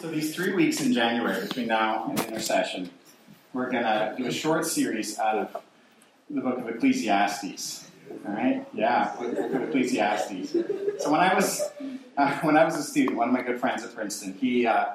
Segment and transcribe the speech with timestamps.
[0.00, 2.88] So these three weeks in January, between now and intersession,
[3.52, 5.62] we're going to do a short series out of
[6.30, 7.86] the book of Ecclesiastes.
[8.26, 8.66] All right?
[8.72, 10.52] Yeah, Ecclesiastes.
[11.00, 11.70] So when I was
[12.16, 14.86] uh, when I was a student, one of my good friends at Princeton, he uh,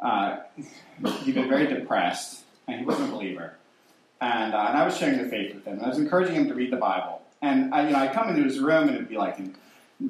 [0.00, 0.38] uh,
[1.24, 3.54] he'd been very depressed, and he wasn't a believer.
[4.22, 6.48] And, uh, and I was sharing the faith with him, and I was encouraging him
[6.48, 7.20] to read the Bible.
[7.42, 9.38] And I, you know, I'd come into his room, and it'd be like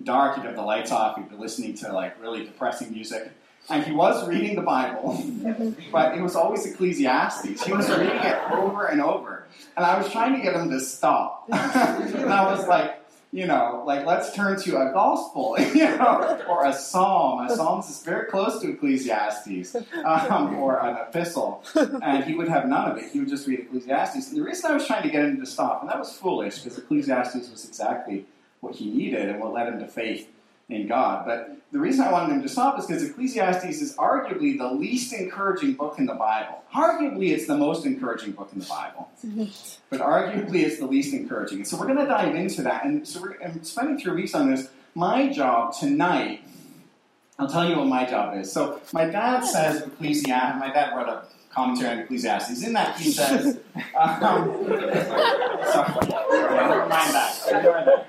[0.05, 0.37] dark.
[0.37, 1.17] He'd have the lights off.
[1.17, 3.33] He'd be listening to like really depressing music.
[3.71, 5.23] And he was reading the Bible,
[5.93, 7.63] but it was always Ecclesiastes.
[7.65, 9.47] He was reading it over and over.
[9.77, 11.49] And I was trying to get him to stop.
[11.53, 12.99] and I was like,
[13.31, 17.47] you know, like let's turn to a gospel, you know, or a psalm.
[17.47, 21.63] A psalm is very close to Ecclesiastes, um, or an epistle,
[22.03, 23.11] and he would have none of it.
[23.13, 24.29] He would just read Ecclesiastes.
[24.29, 26.61] And the reason I was trying to get him to stop, and that was foolish,
[26.61, 28.25] because Ecclesiastes was exactly
[28.61, 30.29] what he needed and what led him to faith
[30.69, 31.25] in God.
[31.27, 35.13] But the reason I wanted him to stop is because Ecclesiastes is arguably the least
[35.13, 36.63] encouraging book in the Bible.
[36.75, 39.09] Arguably, it's the most encouraging book in the Bible,
[39.91, 41.65] but arguably, it's the least encouraging.
[41.65, 42.85] So we're going to dive into that.
[42.85, 44.69] And so we're I'm spending three weeks on this.
[44.95, 46.43] My job tonight,
[47.39, 48.53] I'll tell you what my job is.
[48.53, 50.59] So my dad says Ecclesiastes.
[50.59, 52.63] My dad wrote a commentary on Ecclesiastes.
[52.65, 53.59] In that, he says,
[53.97, 57.43] um, sorry, never mind that.
[57.49, 58.07] Ignore that.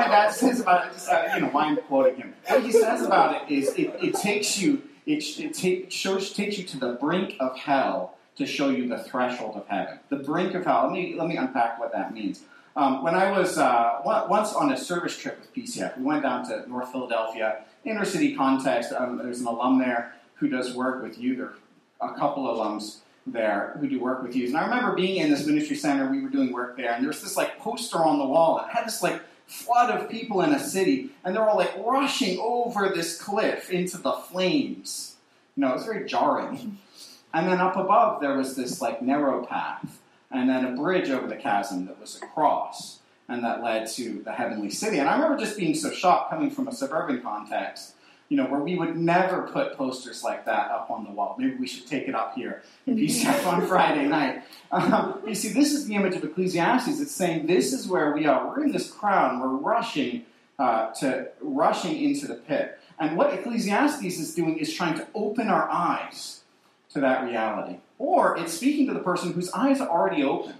[0.00, 2.34] What my dad says about it, just, uh, you know, why I'm quoting him.
[2.46, 6.56] What he says about it is it, it takes you, it, it take, shows, takes
[6.56, 9.98] you to the brink of hell to show you the threshold of heaven.
[10.08, 10.84] The brink of hell.
[10.84, 12.44] Let me, let me unpack what that means.
[12.76, 16.48] Um, when I was uh, once on a service trip with PCF, we went down
[16.48, 18.92] to North Philadelphia, inner city context.
[18.92, 21.54] Um, there's an alum there who does work with youth, or
[22.00, 24.48] a couple alums there who do work with youth.
[24.48, 27.08] And I remember being in this ministry center, we were doing work there, and there
[27.08, 28.64] was this like poster on the wall.
[28.64, 32.38] It had this like flood of people in a city, and they're all like rushing
[32.38, 35.16] over this cliff into the flames.
[35.56, 36.78] You know, it was very jarring.
[37.34, 41.26] And then up above, there was this like narrow path, and then a bridge over
[41.26, 44.98] the chasm that was a cross, and that led to the heavenly city.
[44.98, 47.94] And I remember just being so shocked coming from a suburban context
[48.30, 51.34] you know, where we would never put posters like that up on the wall.
[51.36, 54.44] Maybe we should take it up here in PCF on Friday night.
[54.70, 57.00] Um, you see, this is the image of Ecclesiastes.
[57.00, 58.46] It's saying this is where we are.
[58.46, 59.42] We're in this crowd.
[59.42, 60.24] We're rushing
[60.60, 62.78] uh, to rushing into the pit.
[63.00, 66.42] And what Ecclesiastes is doing is trying to open our eyes
[66.92, 67.78] to that reality.
[67.98, 70.58] Or it's speaking to the person whose eyes are already opened,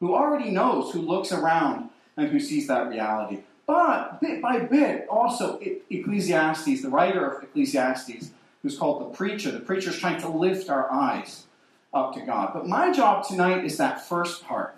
[0.00, 3.42] who already knows, who looks around and who sees that reality.
[3.66, 5.60] But bit by bit, also
[5.90, 8.30] Ecclesiastes, the writer of Ecclesiastes,
[8.62, 11.46] who's called the preacher, the preacher is trying to lift our eyes
[11.92, 12.50] up to God.
[12.54, 14.76] But my job tonight is that first part,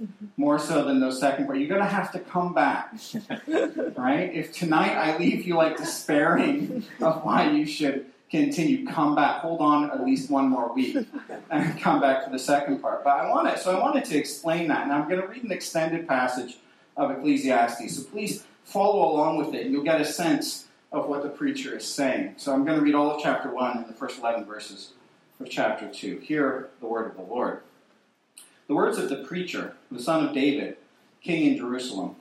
[0.00, 0.26] mm-hmm.
[0.38, 1.58] more so than the second part.
[1.58, 2.94] You're going to have to come back,
[3.96, 4.32] right?
[4.32, 9.60] If tonight I leave you like despairing of why you should continue, come back, hold
[9.60, 10.96] on at least one more week,
[11.50, 13.04] and come back to the second part.
[13.04, 14.84] But I want it, so I wanted to explain that.
[14.84, 16.58] And I'm going to read an extended passage
[16.96, 17.96] of Ecclesiastes.
[17.96, 21.76] So please follow along with it, and you'll get a sense of what the preacher
[21.76, 22.34] is saying.
[22.36, 24.92] So I'm going to read all of chapter 1 and the first 11 verses
[25.40, 26.18] of chapter 2.
[26.18, 27.62] Hear the word of the Lord.
[28.66, 30.76] The words of the preacher, the son of David,
[31.22, 32.16] king in Jerusalem.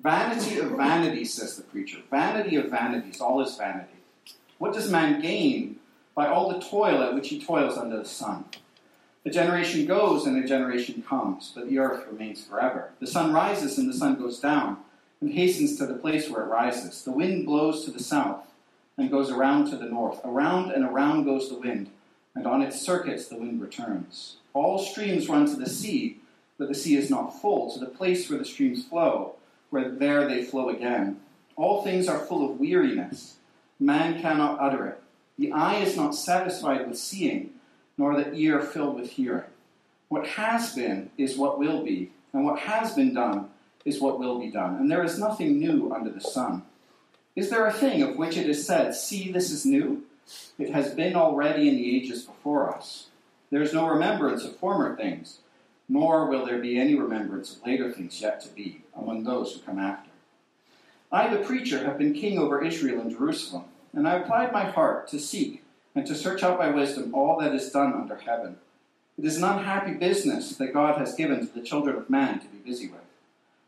[0.00, 1.98] Vanity of vanities, says the preacher.
[2.10, 3.88] Vanity of vanities, all is vanity.
[4.58, 5.76] What does man gain
[6.14, 8.44] by all the toil at which he toils under the sun?
[9.26, 12.90] A generation goes and a generation comes, but the earth remains forever.
[13.00, 14.76] The sun rises and the sun goes down
[15.20, 17.02] and hastens to the place where it rises.
[17.02, 18.46] The wind blows to the south
[18.96, 20.20] and goes around to the north.
[20.24, 21.90] Around and around goes the wind,
[22.36, 24.36] and on its circuits the wind returns.
[24.54, 26.18] All streams run to the sea,
[26.56, 29.34] but the sea is not full, to the place where the streams flow,
[29.70, 31.20] where there they flow again.
[31.56, 33.38] All things are full of weariness.
[33.80, 35.02] Man cannot utter it.
[35.36, 37.50] The eye is not satisfied with seeing
[37.98, 39.44] nor the ear filled with hearing.
[40.08, 43.48] What has been is what will be, and what has been done
[43.84, 46.62] is what will be done, and there is nothing new under the sun.
[47.34, 50.04] Is there a thing of which it is said, See, this is new?
[50.58, 53.08] It has been already in the ages before us.
[53.50, 55.38] There is no remembrance of former things,
[55.88, 59.60] nor will there be any remembrance of later things yet to be among those who
[59.60, 60.10] come after.
[61.12, 65.06] I, the preacher, have been king over Israel and Jerusalem, and I applied my heart
[65.08, 65.62] to seek
[65.96, 68.58] and to search out by wisdom all that is done under heaven.
[69.18, 72.46] It is an unhappy business that God has given to the children of man to
[72.46, 73.00] be busy with.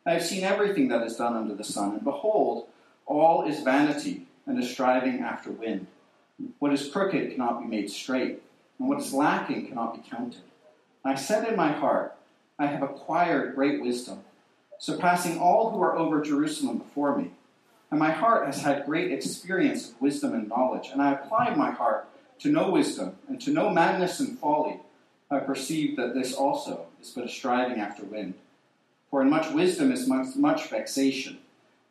[0.04, 2.68] I have seen everything that is done under the sun, and behold,
[3.06, 5.86] all is vanity and a striving after wind.
[6.58, 8.42] What is crooked cannot be made straight,
[8.78, 10.42] and what is lacking cannot be counted.
[11.02, 12.14] I said in my heart,
[12.58, 14.20] I have acquired great wisdom,
[14.78, 17.30] surpassing all who are over Jerusalem before me.
[17.90, 21.70] And my heart has had great experience of wisdom and knowledge, and I applied my
[21.70, 22.07] heart
[22.40, 24.80] to know wisdom, and to know madness and folly,
[25.30, 28.34] I perceive that this also is but a striving after wind.
[29.10, 31.38] For in much wisdom is much, much vexation,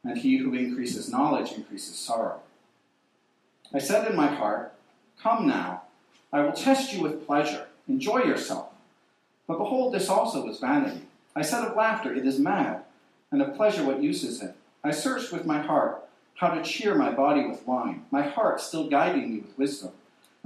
[0.03, 2.41] and he who increases knowledge increases sorrow.
[3.73, 4.73] I said in my heart,
[5.21, 5.83] Come now,
[6.31, 7.67] I will test you with pleasure.
[7.87, 8.69] Enjoy yourself.
[9.47, 11.01] But behold, this also is vanity.
[11.35, 12.83] I said of laughter, It is mad,
[13.31, 14.55] and of pleasure, what use is it?
[14.83, 16.03] I searched with my heart
[16.35, 19.91] how to cheer my body with wine, my heart still guiding me with wisdom,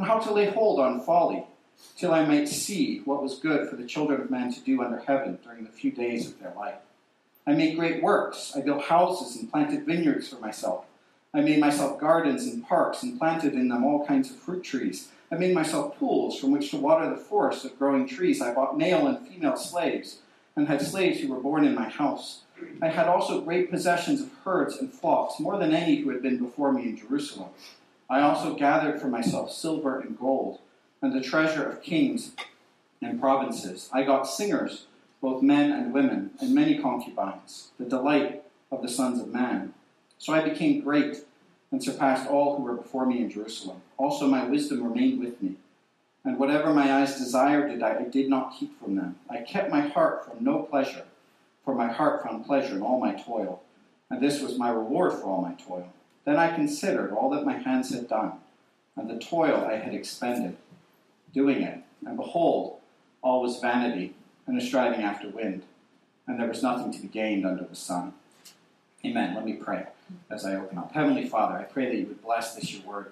[0.01, 1.43] and how to lay hold on folly,
[1.95, 4.97] till I might see what was good for the children of men to do under
[4.97, 6.79] heaven during the few days of their life.
[7.45, 8.53] I made great works.
[8.55, 10.85] I built houses and planted vineyards for myself.
[11.35, 15.09] I made myself gardens and parks and planted in them all kinds of fruit trees.
[15.31, 18.41] I made myself pools from which to water the forest of growing trees.
[18.41, 20.17] I bought male and female slaves
[20.55, 22.41] and had slaves who were born in my house.
[22.81, 26.39] I had also great possessions of herds and flocks, more than any who had been
[26.39, 27.49] before me in Jerusalem.
[28.11, 30.59] I also gathered for myself silver and gold,
[31.01, 32.33] and the treasure of kings
[33.01, 33.89] and provinces.
[33.93, 34.87] I got singers,
[35.21, 39.73] both men and women, and many concubines, the delight of the sons of man.
[40.17, 41.19] So I became great
[41.71, 43.81] and surpassed all who were before me in Jerusalem.
[43.97, 45.55] Also my wisdom remained with me.
[46.25, 49.15] And whatever my eyes desired, did I did not keep from them.
[49.29, 51.05] I kept my heart from no pleasure
[51.63, 53.61] for my heart found pleasure in all my toil,
[54.09, 55.87] and this was my reward for all my toil.
[56.25, 58.33] Then I considered all that my hands had done,
[58.95, 60.57] and the toil I had expended,
[61.33, 62.79] doing it, and behold,
[63.21, 64.13] all was vanity
[64.47, 65.63] and a striving after wind,
[66.27, 68.13] and there was nothing to be gained under the sun.
[69.03, 69.33] Amen.
[69.33, 69.87] Let me pray
[70.29, 70.91] as I open up.
[70.91, 73.11] Heavenly Father, I pray that you would bless this your word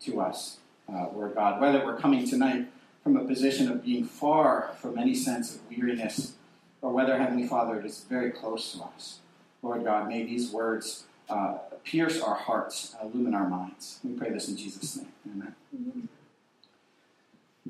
[0.00, 0.58] to us,
[0.92, 1.60] uh, Lord God.
[1.60, 2.66] Whether we're coming tonight
[3.02, 6.34] from a position of being far from any sense of weariness
[6.82, 9.20] or whether, Heavenly Father, it is very close to us.
[9.62, 14.00] Lord God, may these words uh, pierce our hearts, illumine our minds.
[14.04, 15.08] We pray this in Jesus' name.
[15.26, 15.54] Amen.
[15.74, 16.00] Mm-hmm.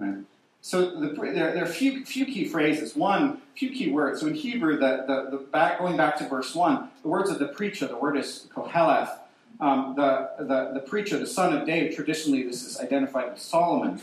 [0.00, 0.26] Amen.
[0.62, 2.94] So the, there, there, are a few, few key phrases.
[2.94, 4.20] One, few key words.
[4.20, 7.38] So in Hebrew, the, the, the back, going back to verse 1, the words of
[7.38, 9.10] the preacher, the word is koheleth.
[9.58, 14.00] Um, the, the, the preacher, the son of David, traditionally this is identified with Solomon,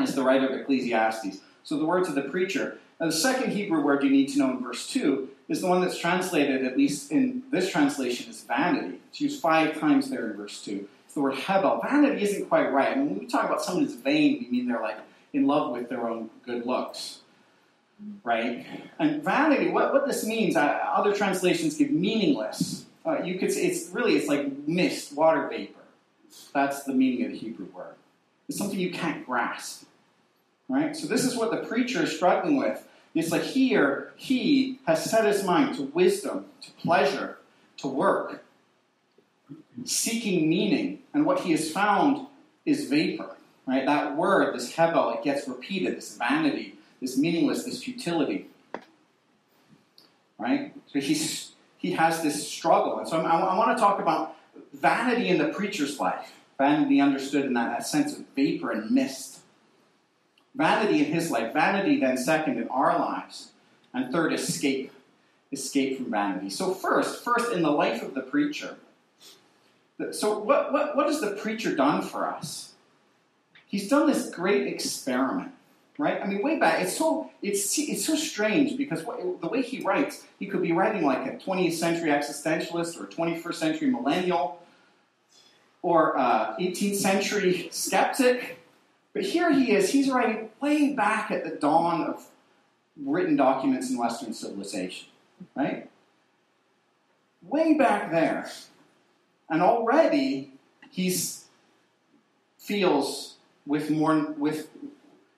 [0.00, 1.40] is the writer of Ecclesiastes.
[1.62, 2.78] So the words of the preacher.
[3.00, 5.80] Now, the second Hebrew word you need to know in verse 2 is the one
[5.80, 8.98] that's translated, at least in this translation, as vanity.
[9.10, 10.88] It's used five times there in verse 2.
[11.04, 11.80] It's the word hebel.
[11.82, 12.92] Vanity isn't quite right.
[12.92, 14.98] I mean, when we talk about someone who's vain, we mean they're like
[15.32, 17.20] in love with their own good looks.
[18.24, 18.66] Right?
[18.98, 20.60] And vanity, what, what this means, uh,
[20.94, 22.84] other translations give meaningless.
[23.06, 25.80] Uh, you could say it's really, it's like mist, water vapor.
[26.52, 27.94] That's the meaning of the Hebrew word.
[28.48, 29.84] It's something you can't grasp.
[30.68, 30.96] Right?
[30.96, 32.86] So this is what the preacher is struggling with.
[33.16, 37.38] It's like here, he has set his mind to wisdom, to pleasure,
[37.78, 38.44] to work,
[39.84, 42.26] seeking meaning, and what he has found
[42.66, 43.30] is vapor.
[43.66, 43.86] Right?
[43.86, 48.48] That word, this hebel, it gets repeated, this vanity, this meaningless, this futility.
[50.38, 50.74] Right?
[50.92, 52.98] So he's, he has this struggle.
[52.98, 54.36] And so I, I want to talk about
[54.74, 56.32] vanity in the preacher's life.
[56.58, 59.40] Vanity understood in that, that sense of vapor and mist.
[60.56, 61.52] Vanity in his life.
[61.52, 63.50] Vanity then second in our lives.
[63.92, 64.92] And third, escape.
[65.52, 66.50] Escape from vanity.
[66.50, 68.76] So first, first in the life of the preacher.
[70.10, 72.72] So what, what, what has the preacher done for us?
[73.66, 75.52] He's done this great experiment
[75.98, 76.20] right?
[76.22, 79.80] I mean, way back, it's so it's it's so strange because what, the way he
[79.80, 84.60] writes, he could be writing like a 20th century existentialist or a 21st century millennial
[85.82, 88.55] or uh, 18th century skeptic,
[89.16, 92.26] but here he is, he's writing way back at the dawn of
[93.02, 95.08] written documents in Western civilization,
[95.54, 95.88] right?
[97.40, 98.46] Way back there.
[99.48, 100.52] And already
[100.90, 101.16] he
[102.58, 104.68] feels with more with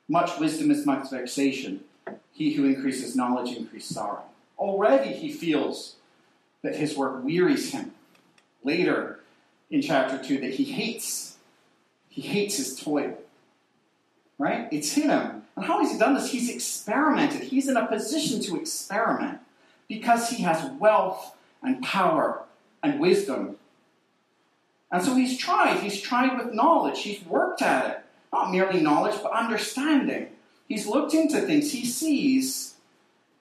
[0.08, 1.84] much wisdom is much vexation.
[2.32, 4.24] He who increases knowledge increases sorrow.
[4.58, 5.94] Already he feels
[6.62, 7.92] that his work wearies him.
[8.64, 9.20] Later
[9.70, 11.36] in chapter 2, that he hates.
[12.08, 13.16] He hates his toil
[14.38, 14.68] right?
[14.70, 15.42] It's him.
[15.56, 16.30] And how has he done this?
[16.30, 17.42] He's experimented.
[17.42, 19.40] He's in a position to experiment
[19.88, 22.42] because he has wealth and power
[22.82, 23.56] and wisdom.
[24.90, 25.80] And so he's tried.
[25.80, 27.00] He's tried with knowledge.
[27.00, 28.04] He's worked at it.
[28.32, 30.28] Not merely knowledge, but understanding.
[30.68, 31.72] He's looked into things.
[31.72, 32.74] He sees.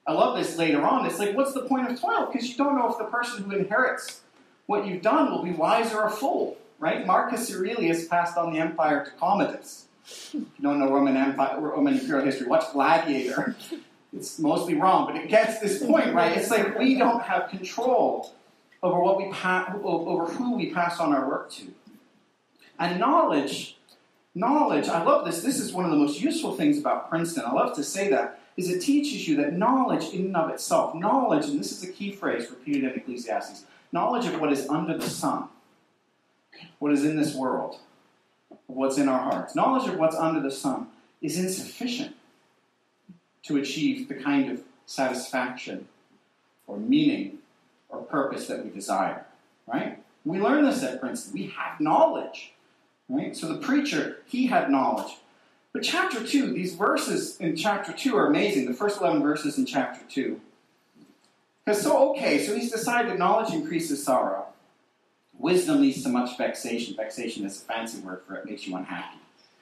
[0.06, 1.06] I love this later on.
[1.06, 2.30] It's like, what's the point of toil?
[2.32, 4.22] Because you don't know if the person who inherits
[4.66, 7.06] what you've done will be wise or a fool, right?
[7.06, 9.87] Marcus Aurelius passed on the empire to Commodus.
[10.34, 13.56] You don't know Roman Empire, Roman imperial history, watch Gladiator.
[14.16, 16.38] It's mostly wrong, but it gets this point, right?
[16.38, 18.34] It's like we don't have control
[18.82, 21.74] over what we pa- over who we pass on our work to.
[22.80, 23.78] And knowledge,
[24.38, 25.42] Knowledge, I love this.
[25.42, 27.44] This is one of the most useful things about Princeton.
[27.44, 30.94] I love to say that, is it teaches you that knowledge in and of itself,
[30.94, 34.96] knowledge, and this is a key phrase repeated in Ecclesiastes, knowledge of what is under
[34.96, 35.50] the sun,
[36.78, 37.80] what is in this world,
[38.68, 39.56] what's in our hearts.
[39.56, 40.88] Knowledge of what's under the sun
[41.22, 42.16] is insufficient
[43.44, 45.88] to achieve the kind of satisfaction
[46.68, 47.39] or meaning
[47.89, 49.25] or purpose that we desire.
[49.66, 50.00] Right?
[50.25, 51.34] We learn this at Princeton.
[51.34, 52.54] We have knowledge.
[53.10, 53.36] Right?
[53.36, 55.13] So the preacher, he had knowledge.
[55.74, 58.66] But chapter 2, these verses in chapter 2 are amazing.
[58.66, 60.42] The first 11 verses in chapter 2.
[61.63, 64.48] Because so, okay, so he's decided knowledge increases sorrow.
[65.39, 66.96] Wisdom leads to much vexation.
[66.96, 69.20] Vexation is a fancy word for it, makes you unhappy.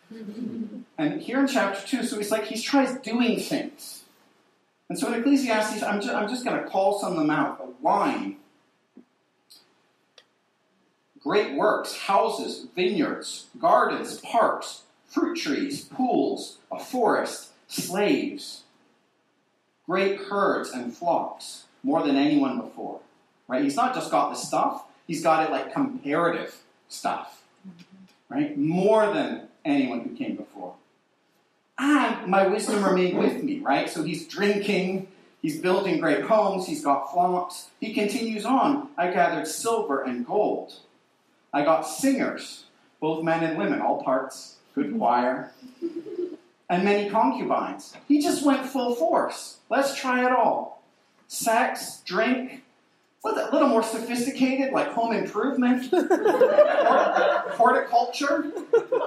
[0.97, 4.03] and here in chapter 2, so he's like, he tries doing things.
[4.87, 7.59] And so in Ecclesiastes, I'm just, I'm just going to call some of them out.
[7.61, 8.37] A wine,
[11.21, 18.63] great works, houses, vineyards, gardens, parks, fruit trees, pools, a forest, slaves,
[19.87, 22.99] great herds and flocks, more than anyone before.
[23.47, 23.63] Right?
[23.63, 26.55] He's not just got the stuff, he's got it like comparative
[26.89, 27.43] stuff.
[28.29, 28.57] Right?
[28.57, 30.75] More than anyone who came before.
[31.77, 33.89] And my wisdom remained with me, right?
[33.89, 35.07] So he's drinking,
[35.41, 37.69] he's building great homes, he's got flocks.
[37.79, 38.89] He continues on.
[38.97, 40.73] I gathered silver and gold.
[41.53, 42.65] I got singers,
[42.99, 45.51] both men and women, all parts, good choir,
[46.69, 47.95] and many concubines.
[48.07, 49.59] He just went full force.
[49.69, 50.83] Let's try it all.
[51.27, 52.64] Sex, drink,
[53.25, 55.89] a little more sophisticated, like home improvement,
[57.53, 58.51] horticulture,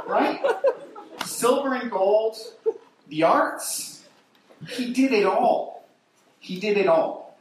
[0.06, 0.40] right?
[1.24, 2.36] Silver and gold,
[3.08, 4.04] the arts.
[4.68, 5.86] He did it all.
[6.40, 7.38] He did it all.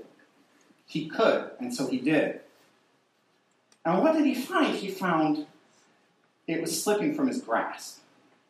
[0.86, 2.41] He could, and so he did.
[3.84, 4.75] And what did he find?
[4.75, 5.46] He found
[6.48, 8.00] it was slipping from his grasp,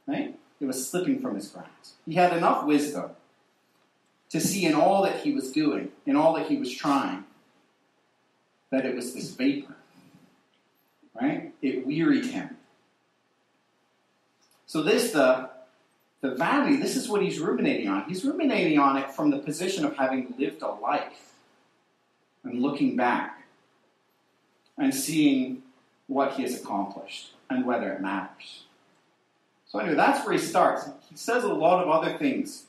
[0.05, 0.37] right?
[0.59, 1.95] It was slipping from his grasp.
[2.05, 3.11] He had enough wisdom
[4.29, 7.23] to see in all that he was doing, in all that he was trying,
[8.71, 9.75] that it was this vapor.
[11.19, 11.53] Right?
[11.61, 12.57] It wearied him.
[14.65, 15.49] So this the
[16.21, 18.05] the vanity, this is what he's ruminating on.
[18.05, 21.33] He's ruminating on it from the position of having lived a life
[22.43, 23.45] and looking back
[24.77, 25.63] and seeing
[26.07, 28.63] what he has accomplished and whether it matters.
[29.67, 30.89] So anyway, that's where he starts.
[31.09, 32.63] He says a lot of other things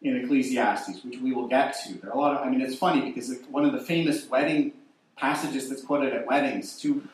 [0.00, 1.94] in Ecclesiastes, which we will get to.
[1.94, 4.72] There are a lot of, I mean, it's funny because one of the famous wedding
[5.16, 6.78] passages that's quoted at weddings.
[6.78, 7.06] Two,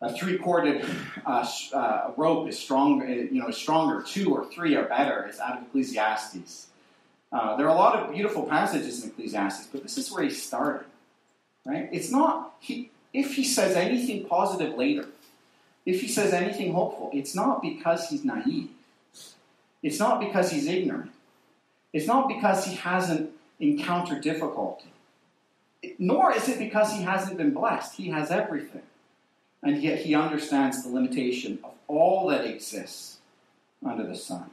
[0.00, 0.84] a three-corded
[1.26, 4.02] uh, uh, rope is strong, uh, you know, stronger.
[4.02, 5.24] Two or three are better.
[5.24, 6.68] It's out of Ecclesiastes.
[7.32, 10.30] Uh, there are a lot of beautiful passages in Ecclesiastes, but this is where he
[10.30, 10.86] started.
[11.64, 11.88] Right?
[11.92, 12.90] It's not he.
[13.12, 15.06] If he says anything positive later,
[15.84, 18.70] if he says anything hopeful, it's not because he's naive.
[19.82, 21.10] It's not because he's ignorant.
[21.92, 24.90] It's not because he hasn't encountered difficulty
[25.98, 27.96] nor is it because he hasn't been blessed.
[27.96, 28.82] He has everything.
[29.62, 33.18] And yet he understands the limitation of all that exists
[33.84, 34.50] under the sun.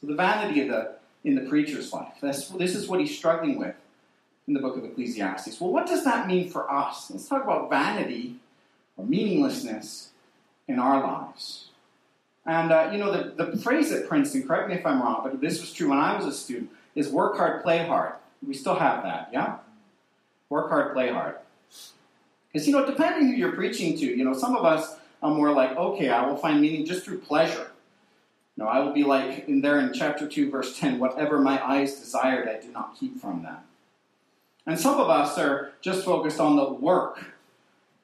[0.00, 2.12] So the vanity of the in the preacher's life.
[2.20, 3.74] This, is what he's struggling with
[4.46, 5.58] in the book of Ecclesiastes.
[5.58, 7.10] Well, what does that mean for us?
[7.10, 8.36] Let's talk about vanity
[8.96, 10.10] or meaninglessness
[10.68, 11.68] in our lives.
[12.46, 15.40] And, uh, you know, the, the phrase at Princeton, correct me if I'm wrong, but
[15.40, 18.12] this was true when I was a student, is work hard, play hard.
[18.46, 19.56] We still have that, yeah?
[20.54, 21.34] Work hard, play hard.
[22.52, 25.50] Because, you know, depending who you're preaching to, you know, some of us are more
[25.50, 27.72] like, okay, I will find meaning just through pleasure.
[28.56, 31.60] You know, I will be like in there in chapter 2, verse 10, whatever my
[31.60, 33.56] eyes desired, I do not keep from them.
[34.64, 37.32] And some of us are just focused on the work.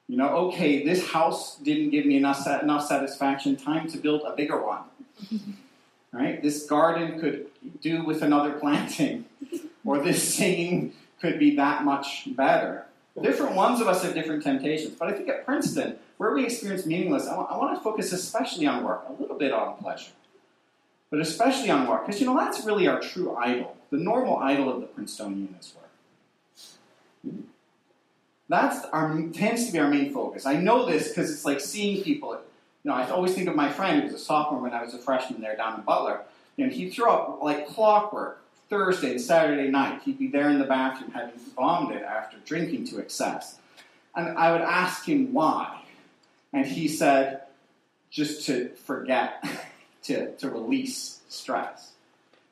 [0.09, 4.35] You know, okay, this house didn't give me enough, enough satisfaction, time to build a
[4.35, 4.83] bigger one.
[6.13, 6.43] Right?
[6.43, 7.47] This garden could
[7.81, 9.27] do with another planting.
[9.85, 12.87] Or this singing could be that much better.
[13.21, 16.87] Different ones of us have different temptations, but I think at Princeton, where we experience
[16.87, 20.13] meaningless, I want, I want to focus especially on work, a little bit on pleasure,
[21.11, 23.77] but especially on work, because you know that's really our true idol.
[23.91, 27.35] The normal idol of the Princetonian is work.
[28.49, 30.47] That's our tends to be our main focus.
[30.47, 32.33] I know this because it's like seeing people.
[32.33, 34.95] You know, I always think of my friend who was a sophomore when I was
[34.95, 36.23] a freshman there down in Butler,
[36.57, 40.65] and he threw up like clockwork Thursday and Saturday night, he'd be there in the
[40.65, 43.59] bathroom having vomited after drinking to excess.
[44.17, 45.83] And I would ask him why.
[46.53, 47.43] And he said,
[48.11, 49.45] just to forget,
[50.05, 51.93] to, to release stress.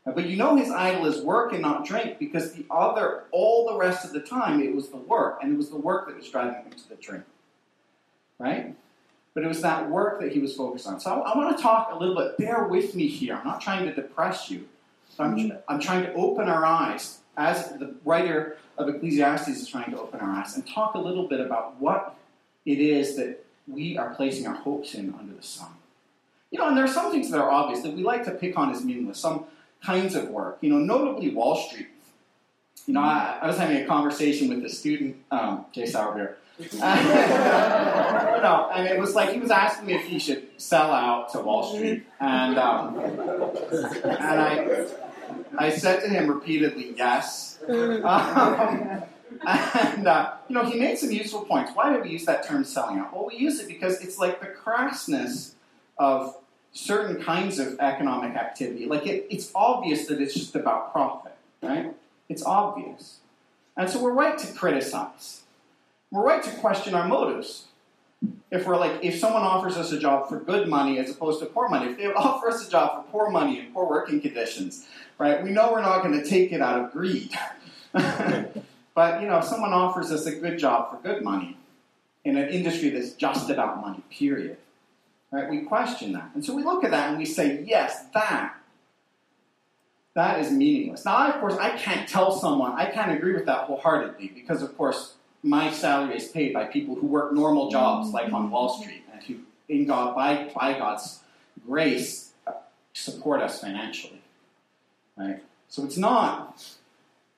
[0.04, 3.76] But you know his idol is work and not drink because the other, all the
[3.76, 5.38] rest of the time, it was the work.
[5.42, 7.24] And it was the work that was driving him to the drink.
[8.38, 8.74] Right?
[9.38, 10.98] but it was that work that he was focused on.
[10.98, 13.36] So I, I want to talk a little bit, bear with me here.
[13.36, 14.66] I'm not trying to depress you.
[15.24, 20.00] I'm, I'm trying to open our eyes, as the writer of Ecclesiastes is trying to
[20.00, 22.16] open our eyes, and talk a little bit about what
[22.64, 25.70] it is that we are placing our hopes in under the sun.
[26.50, 28.56] You know, and there are some things that are obvious that we like to pick
[28.56, 29.44] on as meaningless, some
[29.84, 30.58] kinds of work.
[30.60, 31.88] You know, notably Wall Street.
[32.86, 36.36] You know, I, I was having a conversation with a student, um, Jay Sauerbeer.
[38.42, 41.40] know, and it was like he was asking me if he should sell out to
[41.40, 44.86] Wall Street, and um, and I
[45.56, 47.58] I said to him repeatedly, yes.
[47.68, 49.02] Um,
[49.46, 51.72] and, uh, you know, he made some useful points.
[51.74, 53.12] Why do we use that term selling out?
[53.12, 55.52] Well, we use it because it's like the crassness
[55.98, 56.36] of
[56.72, 58.86] certain kinds of economic activity.
[58.86, 61.94] Like, it, it's obvious that it's just about profit, right?
[62.28, 63.18] It's obvious.
[63.76, 65.42] And so we're right to criticize.
[66.10, 67.67] We're right to question our motives.
[68.50, 71.46] If we're like, if someone offers us a job for good money as opposed to
[71.46, 74.86] poor money, if they offer us a job for poor money and poor working conditions,
[75.18, 77.30] right, we know we're not going to take it out of greed.
[77.92, 81.56] but, you know, if someone offers us a good job for good money
[82.24, 84.56] in an industry that's just about money, period,
[85.30, 86.30] right, we question that.
[86.34, 88.54] And so we look at that and we say, yes, that
[90.18, 91.04] that is meaningless.
[91.04, 94.76] Now, of course, I can't tell someone, I can't agree with that wholeheartedly because, of
[94.76, 99.04] course, my salary is paid by people who work normal jobs, like on Wall Street,
[99.12, 99.36] and who,
[99.68, 101.20] in God, by, by God's
[101.66, 102.32] grace,
[102.92, 104.20] support us financially.
[105.16, 105.42] Right?
[105.68, 106.64] So it's not,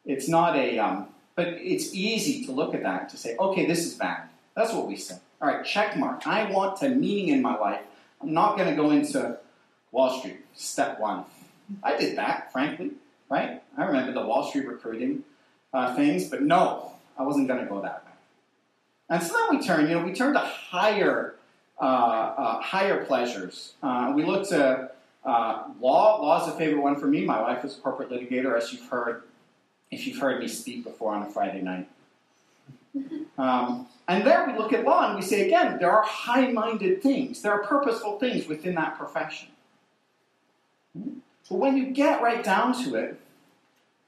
[0.05, 3.85] it's not a, um, but it's easy to look at that to say, okay, this
[3.85, 4.29] is bad.
[4.55, 5.17] That's what we say.
[5.41, 6.27] All right, check mark.
[6.27, 7.81] I want to meaning in my life.
[8.21, 9.39] I'm not going to go into
[9.93, 10.45] Wall Street.
[10.55, 11.25] Step one.
[11.83, 12.93] I did that, frankly,
[13.31, 13.63] right?
[13.77, 15.25] I remember the Wall Street recruiting
[15.73, 18.13] uh, things, but no, I wasn't going to go that way.
[19.11, 21.35] And so then we turn, you know, we turn to higher,
[21.79, 23.75] uh, uh, higher pleasures.
[23.83, 24.91] Uh, we look to
[25.25, 26.23] uh, law.
[26.23, 27.27] Law is a favorite one for me.
[27.27, 29.25] My wife is a corporate litigator, as you've heard,
[29.91, 31.89] if you've heard me speak before on a Friday night.
[33.39, 37.41] Um, and there we look at law and we say again, there are high-minded things,
[37.41, 39.49] there are purposeful things within that profession.
[40.95, 43.19] But when you get right down to it,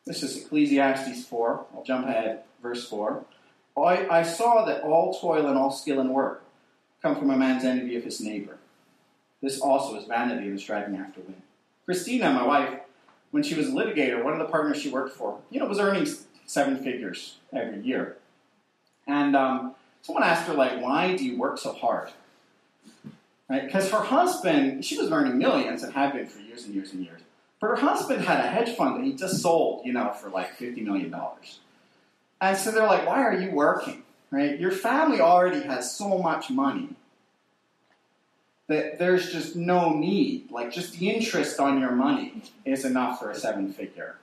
[0.05, 1.65] this is Ecclesiastes 4.
[1.75, 3.25] I'll jump ahead, verse 4.
[3.77, 6.45] I, I saw that all toil and all skill and work
[7.01, 8.59] come from a man's envy of his neighbor.
[9.41, 11.43] This also is vanity and striving after wind.
[11.85, 12.79] Christina, my wife,
[13.33, 15.81] when she was a litigator, one of the partners she worked for, you know, was
[15.81, 16.07] earning
[16.47, 18.17] seven figures every year.
[19.07, 22.11] And um, someone asked her, like, why do you work so hard?
[23.49, 23.67] Right?
[23.67, 27.05] Because her husband, she was earning millions and had been for years and years and
[27.05, 27.21] years.
[27.61, 30.57] But her husband had a hedge fund that he just sold, you know, for like
[30.59, 31.15] $50 million.
[32.43, 34.03] And so they're like, why are you working?
[34.33, 34.59] Right?
[34.59, 36.89] Your family already has so much money
[38.67, 40.51] that there's just no need.
[40.51, 44.17] Like, just the interest on your money is enough for a seven figure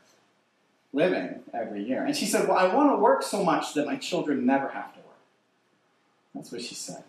[0.92, 2.04] living every year.
[2.04, 4.92] And she said, Well, I want to work so much that my children never have
[4.94, 5.18] to work.
[6.36, 7.04] That's what she said.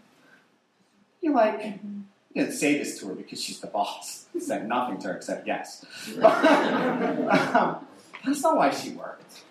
[1.20, 4.98] You're like, you didn't say this to her because she's the boss He said nothing
[4.98, 5.84] to her except yes.
[6.22, 7.86] um,
[8.24, 9.42] that's not why she worked.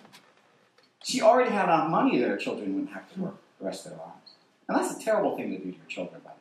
[1.10, 3.92] She already had enough money that her children wouldn't have to work the rest of
[3.92, 4.34] their lives.
[4.68, 6.32] And that's a terrible thing to do to your children, by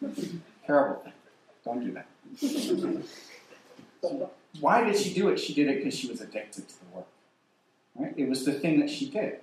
[0.00, 0.28] the way.
[0.66, 1.12] terrible thing.
[1.64, 2.06] Don't do that.
[4.60, 5.38] Why did she do it?
[5.38, 7.06] She did it because she was addicted to the work.
[7.94, 8.14] Right?
[8.16, 9.38] It was the thing that she did.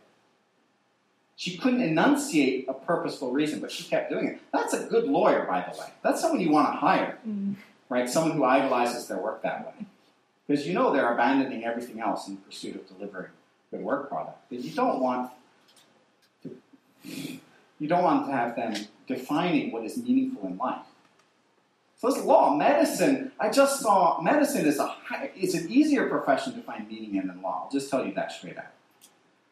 [1.36, 4.39] She couldn't enunciate a purposeful reason, but she kept doing it.
[4.51, 5.88] That's a good lawyer, by the way.
[6.03, 7.17] That's someone you want to hire.
[7.27, 7.55] Mm
[7.89, 8.08] right?
[8.08, 9.86] Someone who idolizes their work that way.
[10.47, 13.32] Because you know they're abandoning everything else in pursuit of delivering
[13.71, 14.38] good work product.
[14.49, 15.32] You don't want
[16.43, 16.51] to,
[17.03, 18.75] you don't want to have them
[19.08, 20.86] defining what is meaningful in life.
[21.97, 23.34] So this law, medicine.
[23.39, 24.95] I just saw medicine is a
[25.36, 27.63] it's an easier profession to find meaning in than law.
[27.65, 28.71] I'll just tell you that straight out.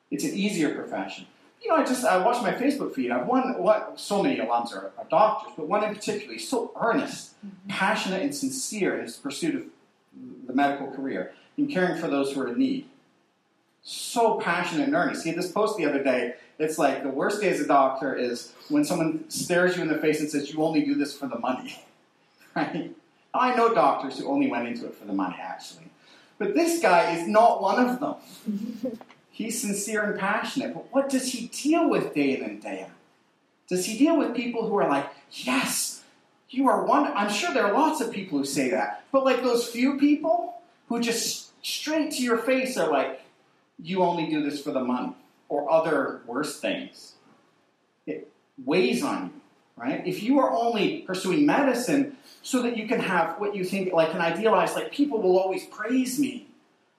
[0.10, 1.27] It's an easier profession
[1.62, 3.12] you know, I just I watch my Facebook feed.
[3.12, 6.71] I've one what so many alums are, are doctors, but one in particular, he's so
[6.80, 7.69] earnest, mm-hmm.
[7.69, 9.63] passionate, and sincere in his pursuit of
[10.45, 12.88] the medical career, in caring for those who are in need.
[13.84, 15.24] So passionate and earnest.
[15.24, 16.36] He had this post the other day.
[16.60, 19.98] It's like the worst day as a doctor is when someone stares you in the
[19.98, 21.84] face and says, "You only do this for the money."
[22.56, 22.94] right?
[23.34, 25.90] I know doctors who only went into it for the money, actually,
[26.38, 28.98] but this guy is not one of them.
[29.38, 30.74] He's sincere and passionate.
[30.74, 32.90] But what does he deal with day in and day out?
[33.70, 36.04] Does he deal with people who are like, yes,
[36.50, 37.12] you are one?
[37.13, 39.04] I'm sure there are lots of people who say that.
[39.12, 43.22] But like those few people who just straight to your face are like,
[43.82, 45.13] you only do this for the money
[45.50, 47.13] or other worse things.
[48.06, 48.32] It
[48.66, 49.42] weighs on you.
[49.76, 50.06] right?
[50.06, 54.13] If you are only pursuing medicine so that you can have what you think, like
[54.13, 56.48] an idealized, like people will always praise me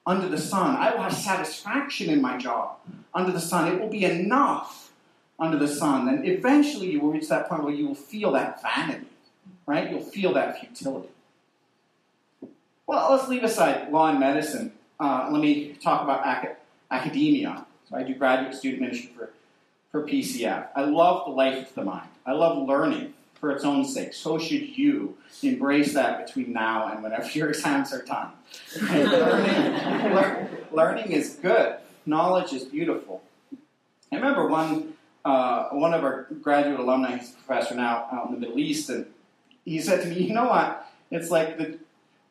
[0.07, 0.77] under the sun.
[0.77, 2.79] I will have satisfaction in my job
[3.15, 3.73] under the sun.
[3.73, 4.93] It will be enough
[5.39, 6.07] under the sun.
[6.07, 9.07] Then eventually you will reach that point where you will feel that vanity,
[9.67, 9.91] right?
[9.91, 11.09] You'll feel that futility.
[12.87, 14.73] Well, let's leave aside law and medicine.
[14.99, 16.55] Uh, let me talk about ac-
[16.91, 17.67] academia.
[17.89, 19.31] So I do graduate student ministry for,
[19.91, 20.69] for PCF.
[20.75, 22.09] I love the life of the mind.
[22.27, 24.13] I love learning for its own sake.
[24.13, 28.31] So should you embrace that between now and whenever your exams are done.
[28.83, 31.77] learning, lear, learning is good.
[32.07, 33.23] Knowledge is beautiful.
[34.13, 38.35] I remember one uh, one of our graduate alumni, he's a professor now out in
[38.35, 39.05] the Middle East, and
[39.65, 40.89] he said to me, "You know what?
[41.11, 41.79] It's like the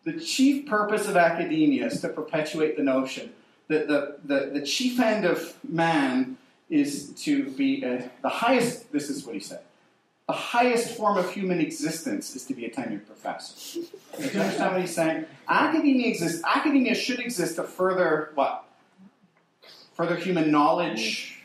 [0.04, 3.34] the chief purpose of academia is to perpetuate the notion
[3.68, 6.38] that the, the, the chief end of man
[6.70, 9.62] is to be a, the highest, this is what he said,
[10.28, 13.80] the highest form of human existence is to be a tenured professor.
[14.18, 15.26] Do you understand what he's saying?
[15.48, 16.44] Academia exists.
[16.46, 18.66] Academia should exist to further what?
[19.94, 21.44] Further human knowledge,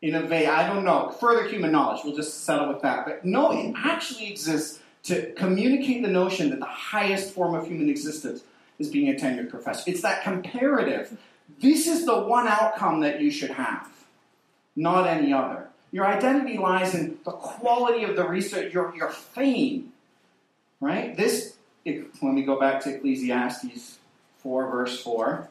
[0.00, 0.48] innovate.
[0.48, 1.10] I don't know.
[1.18, 2.02] Further human knowledge.
[2.04, 3.04] We'll just settle with that.
[3.04, 7.88] But no, it actually exists to communicate the notion that the highest form of human
[7.88, 8.42] existence
[8.78, 9.90] is being a tenured professor.
[9.90, 11.18] It's that comparative.
[11.60, 13.88] This is the one outcome that you should have,
[14.76, 15.68] not any other.
[15.90, 19.92] Your identity lies in the quality of the research, your, your fame.
[20.80, 21.16] Right?
[21.16, 23.98] This, when we go back to Ecclesiastes
[24.42, 25.48] 4, verse 4,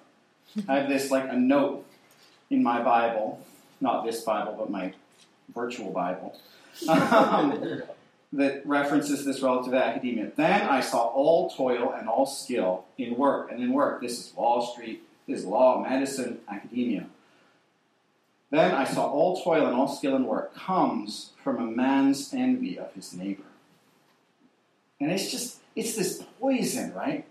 [0.68, 1.86] I have this like a note
[2.50, 3.44] in my Bible,
[3.82, 4.94] not this Bible, but my
[5.54, 6.40] virtual Bible.
[6.88, 7.82] Um,
[8.34, 10.32] that references this relative to academia.
[10.36, 14.34] Then I saw all toil and all skill in work, and in work, this is
[14.36, 17.08] Wall Street, is law, medicine, academia.
[18.50, 22.80] Then I saw all toil and all skill and work comes from a man's envy
[22.80, 23.44] of his neighbor.
[25.00, 27.26] And it's just, it's this poison, right?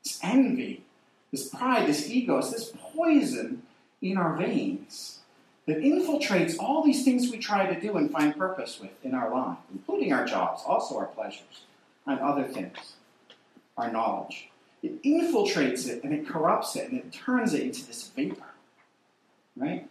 [0.00, 0.82] It's envy,
[1.30, 3.62] this pride, this ego, it's this poison
[4.00, 5.18] in our veins
[5.66, 9.30] that infiltrates all these things we try to do and find purpose with in our
[9.32, 11.64] life, including our jobs, also our pleasures,
[12.06, 12.94] and other things,
[13.76, 14.48] our knowledge.
[14.82, 18.44] It infiltrates it and it corrupts it and it turns it into this vapor.
[19.56, 19.88] Right?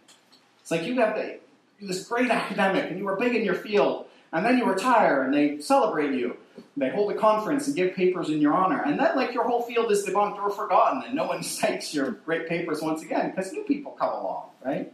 [0.60, 1.38] It's like you have the,
[1.80, 5.34] this great academic and you were big in your field, and then you retire and
[5.34, 6.36] they celebrate you.
[6.76, 9.62] They hold a conference and give papers in your honor, and then like your whole
[9.62, 13.52] field is debunked or forgotten, and no one cites your great papers once again because
[13.52, 14.92] new people come along, right?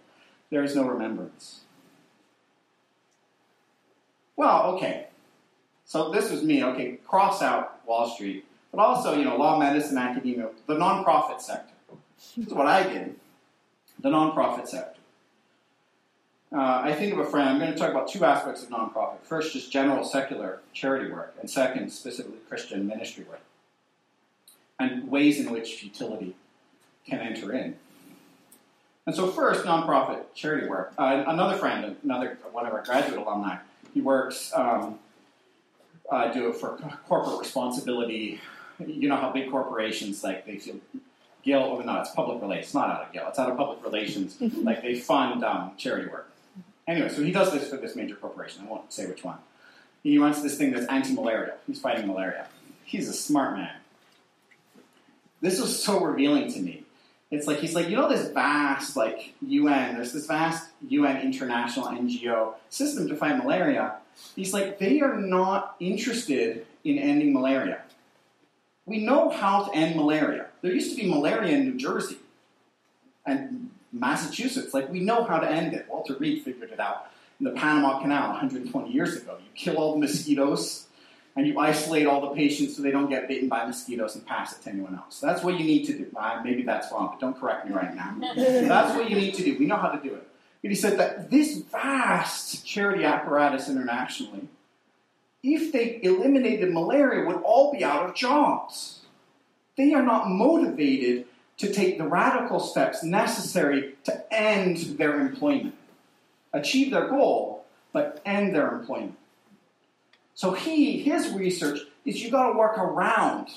[0.52, 1.60] there is no remembrance.
[4.36, 5.06] Well, okay.
[5.86, 6.62] So this was me.
[6.62, 11.74] Okay, cross out Wall Street, but also, you know, law, medicine, academia, the nonprofit sector.
[12.36, 13.14] This is what I did.
[14.00, 14.98] The nonprofit sector.
[16.54, 17.48] Uh, I think of a friend.
[17.48, 19.20] I'm going to talk about two aspects of nonprofit.
[19.22, 23.40] First, just general secular charity work, and second, specifically Christian ministry work,
[24.78, 26.34] and ways in which futility
[27.06, 27.76] can enter in.
[29.06, 30.92] And so, first, nonprofit charity work.
[30.98, 33.56] Uh, another friend, another one of our graduate alumni,
[33.94, 34.98] he works, um,
[36.10, 38.40] uh, do it for corporate responsibility.
[38.88, 40.76] You know how big corporations like they feel
[41.42, 41.66] guilt.
[41.70, 42.74] Oh no, it's public relations.
[42.74, 43.26] not out of guilt.
[43.30, 44.36] It's out of public relations.
[44.40, 46.30] like they fund um, charity work.
[46.86, 48.64] Anyway, so he does this for this major corporation.
[48.64, 49.38] I won't say which one.
[50.02, 51.54] He runs this thing that's anti-malaria.
[51.66, 52.48] He's fighting malaria.
[52.84, 53.76] He's a smart man.
[55.40, 56.82] This was so revealing to me
[57.32, 61.86] it's like he's like, you know, this vast like UN, there's this vast UN international
[61.86, 63.94] NGO system to fight malaria.
[64.36, 67.80] He's like, they are not interested in ending malaria.
[68.86, 70.46] We know how to end malaria.
[70.60, 72.18] There used to be malaria in New Jersey
[73.24, 74.74] and Massachusetts.
[74.74, 75.86] Like, we know how to end it.
[75.88, 79.36] Walter Reed figured it out in the Panama Canal 120 years ago.
[79.38, 80.86] You kill all the mosquitoes,
[81.36, 84.52] and you isolate all the patients so they don't get bitten by mosquitoes and pass
[84.52, 85.20] it to anyone else.
[85.20, 86.06] That's what you need to do.
[86.16, 88.16] Uh, maybe that's wrong, but don't correct me right now.
[88.36, 89.56] that's what you need to do.
[89.58, 90.28] We know how to do it.
[90.62, 94.48] But he said that this vast charity apparatus internationally,
[95.42, 99.00] if they eliminated malaria, would all be out of jobs.
[99.76, 101.26] They are not motivated
[101.58, 105.74] to take the radical steps necessary to end their employment,
[106.52, 109.16] achieve their goal, but end their employment.
[110.34, 113.48] So he, his research is you got to work around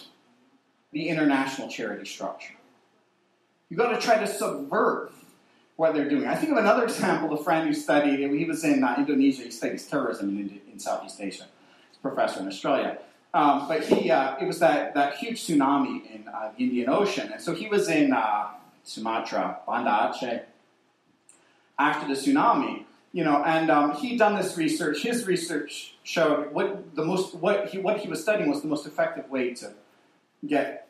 [0.91, 2.53] the international charity structure.
[3.69, 5.11] You got to try to subvert
[5.75, 6.27] what they're doing.
[6.27, 7.33] I think of another example.
[7.33, 9.43] A friend who studied, he was in uh, Indonesia.
[9.43, 11.45] He studies terrorism in, in Southeast Asia.
[12.05, 12.99] Professor in Australia.
[13.33, 17.31] Um, but he, uh, it was that, that huge tsunami in uh, the Indian Ocean,
[17.33, 18.47] and so he was in uh,
[18.83, 20.43] Sumatra, Banda Aceh.
[21.77, 25.01] After the tsunami, you know, and um, he'd done this research.
[25.01, 28.85] His research showed what the most what he what he was studying was the most
[28.85, 29.73] effective way to
[30.47, 30.87] get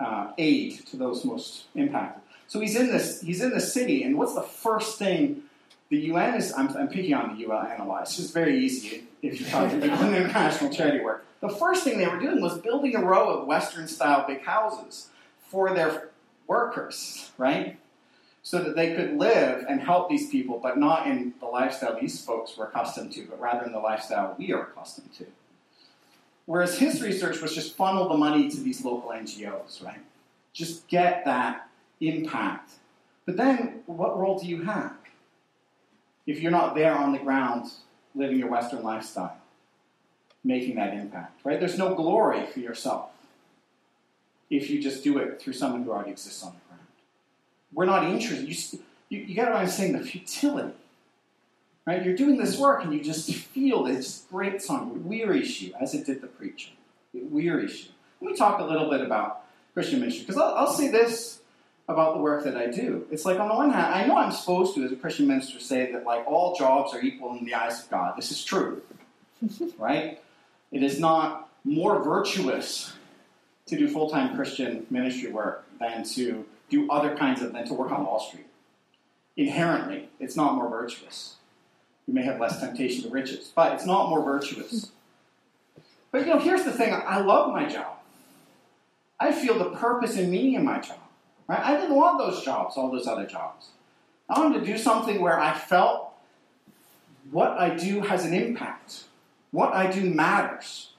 [0.00, 2.22] uh, aid to those most impacted.
[2.48, 5.42] So he's in this he's in the city, and what's the first thing
[5.90, 6.52] the UN is?
[6.52, 8.08] I'm, I'm picking on the UN analyze.
[8.08, 11.24] It's just very easy if you talk to people in international charity work.
[11.40, 15.08] The first thing they were doing was building a row of Western style big houses
[15.48, 16.10] for their
[16.46, 17.78] workers, right?
[18.42, 22.24] So that they could live and help these people, but not in the lifestyle these
[22.24, 25.26] folks were accustomed to, but rather in the lifestyle we are accustomed to.
[26.46, 30.00] Whereas his research was just funnel the money to these local NGOs, right?
[30.52, 31.68] Just get that
[32.00, 32.72] impact.
[33.26, 34.97] But then, what role do you have
[36.28, 37.70] if you're not there on the ground
[38.14, 39.36] living your Western lifestyle,
[40.44, 41.58] making that impact, right?
[41.58, 43.10] There's no glory for yourself
[44.50, 46.86] if you just do it through someone who already exists on the ground.
[47.72, 48.46] We're not interested.
[48.46, 50.74] You, you, you got to understand the futility.
[51.86, 52.04] Right?
[52.04, 54.92] You're doing this work and you just feel this great song.
[54.94, 56.70] It wearies you, as it did the preacher.
[57.14, 57.90] It wearies you.
[58.20, 61.37] Let me talk a little bit about Christian ministry, because I'll, I'll say this
[61.88, 63.06] about the work that I do.
[63.10, 65.58] It's like, on the one hand, I know I'm supposed to, as a Christian minister,
[65.58, 68.14] say that like all jobs are equal in the eyes of God.
[68.16, 68.82] This is true,
[69.78, 70.20] right?
[70.70, 72.92] It is not more virtuous
[73.66, 77.74] to do full time Christian ministry work than to do other kinds of, than to
[77.74, 78.46] work on Wall Street.
[79.36, 81.36] Inherently, it's not more virtuous.
[82.06, 84.90] You may have less temptation to riches, but it's not more virtuous.
[86.10, 87.98] But you know, here's the thing I love my job.
[89.20, 90.96] I feel the purpose and meaning in my job.
[91.48, 91.60] Right?
[91.60, 93.68] I didn't want those jobs, all those other jobs.
[94.28, 96.12] I wanted to do something where I felt
[97.30, 99.04] what I do has an impact.
[99.50, 100.90] What I do matters.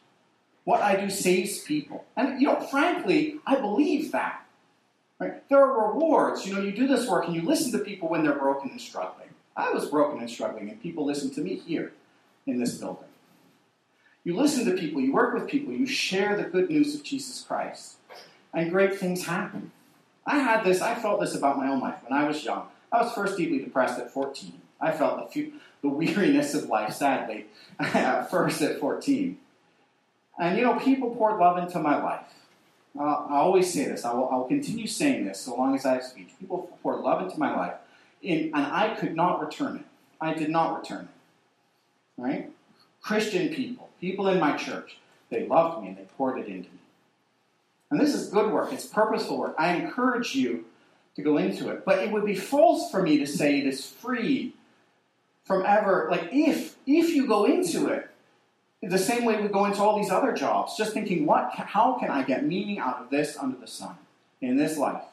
[0.64, 2.06] What I do saves people.
[2.16, 4.46] And, you know, frankly, I believe that.
[5.20, 5.48] Right?
[5.50, 6.48] There are rewards.
[6.48, 8.82] You know, you do this work and you listen to people when they're broken and
[8.82, 9.30] struggling.
[9.56, 11.92] I was broken and struggling, and people listen to me here
[12.48, 13.10] in this building.
[14.24, 17.42] You listen to people, you work with people, you share the good news of Jesus
[17.42, 17.98] Christ,
[18.54, 19.72] and great things happen.
[20.26, 22.68] I had this, I felt this about my own life when I was young.
[22.92, 24.54] I was first deeply depressed at 14.
[24.82, 27.46] I felt the, few, the weariness of life, sadly,
[27.80, 29.38] at first at 14.
[30.40, 32.22] And you know, people poured love into my life.
[32.98, 35.86] Uh, I always say this, I will, I will continue saying this so long as
[35.86, 36.30] I have speech.
[36.40, 37.76] People poured love into my life,
[38.22, 39.86] in, and I could not return it.
[40.20, 42.22] I did not return it.
[42.22, 42.50] Right?
[43.02, 44.98] Christian people, people in my church,
[45.30, 46.79] they loved me and they poured it into me.
[47.92, 49.56] And this is good work, it's purposeful work.
[49.58, 50.66] I encourage you
[51.16, 51.86] to go into it.
[51.86, 54.54] But it would be false for me to say it is free
[55.44, 58.10] from ever like if if you go into it
[58.82, 62.10] the same way we go into all these other jobs, just thinking, what how can
[62.10, 63.98] I get meaning out of this under the sun
[64.42, 65.04] in this life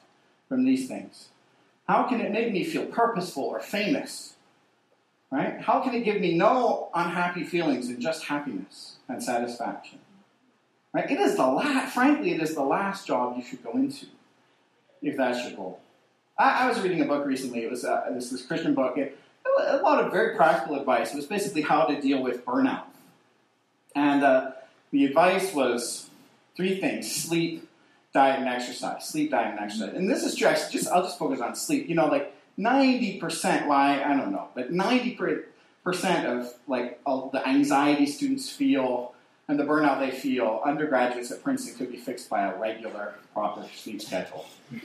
[0.49, 1.29] from these things?
[1.89, 4.35] How can it make me feel purposeful or famous?
[5.31, 5.61] Right?
[5.61, 9.99] How can it give me no unhappy feelings and just happiness and satisfaction?
[10.96, 11.11] Right?
[11.11, 14.06] It is the last, frankly, it is the last job you should go into
[15.02, 15.80] if that's your goal.
[16.38, 17.64] I, I was reading a book recently.
[17.64, 18.96] It was uh, this, this Christian book.
[18.96, 21.12] It, a lot of very practical advice.
[21.12, 22.85] It was basically how to deal with burnout.
[23.94, 24.52] And uh,
[24.90, 26.09] the advice was
[26.56, 27.68] three things sleep,
[28.14, 29.06] diet, and exercise.
[29.06, 29.94] Sleep, diet, and exercise.
[29.94, 31.90] And this is just, just I'll just focus on sleep.
[31.90, 35.44] You know, like 90%, why, I don't know, but 90%
[36.24, 39.12] of like the anxiety students feel
[39.48, 43.64] and the burnout they feel, undergraduates at Princeton could be fixed by a regular, proper
[43.76, 44.44] sleep schedule.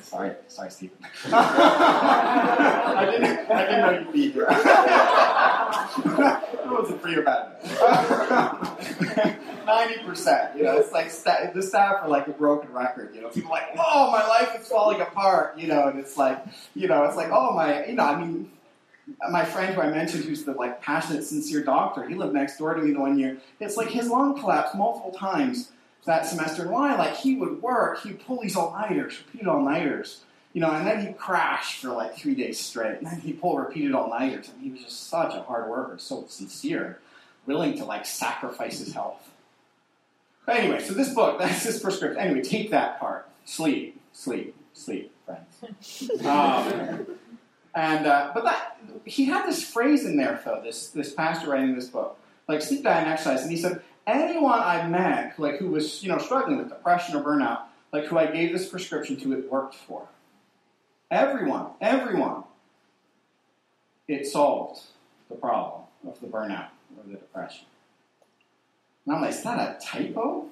[0.00, 0.96] sorry, sorry, Stephen.
[1.32, 4.46] I didn't, I didn't know you'd be here.
[6.06, 7.56] that wasn't free or bad.
[9.66, 13.14] Ninety percent, you know, it's like st- the staff are like a broken record.
[13.14, 15.58] You know, people are like, oh, my life is falling apart.
[15.58, 16.42] You know, and it's like,
[16.74, 18.50] you know, it's like, oh my, you know, I mean
[19.30, 22.74] my friend who I mentioned, who's the like passionate, sincere doctor, he lived next door
[22.74, 23.38] to me the one year.
[23.60, 25.70] It's like his lung collapsed multiple times
[26.04, 26.62] that semester.
[26.62, 26.94] And why?
[26.96, 30.86] Like he would work, he'd pull these all nighters, repeated all nighters, you know, and
[30.86, 32.98] then he'd crash for like three days straight.
[32.98, 34.48] And then he'd pull repeated all nighters.
[34.48, 37.00] And he was just such a hard worker, so sincere,
[37.46, 39.30] willing to like sacrifice his health.
[40.46, 42.20] But anyway, so this book, that's his prescription.
[42.20, 43.28] Anyway, take that part.
[43.44, 46.10] Sleep, sleep, sleep, friends.
[46.24, 47.06] Um,
[47.74, 50.60] and uh, but that he had this phrase in there, though.
[50.62, 54.58] This this pastor writing this book, like sleep, diet, and exercise, and he said anyone
[54.58, 58.26] I met, like who was you know struggling with depression or burnout, like who I
[58.26, 60.08] gave this prescription to, it worked for.
[61.10, 62.44] Everyone, everyone.
[64.06, 64.82] It solved
[65.30, 67.64] the problem of the burnout or the depression.
[69.06, 70.48] And I'm like, is that a typo?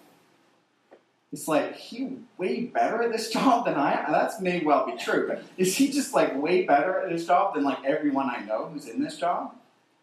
[1.32, 4.12] It's like he way better at this job than I am.
[4.12, 7.54] That's may well be true, but is he just like way better at his job
[7.54, 9.54] than like everyone I know who's in this job?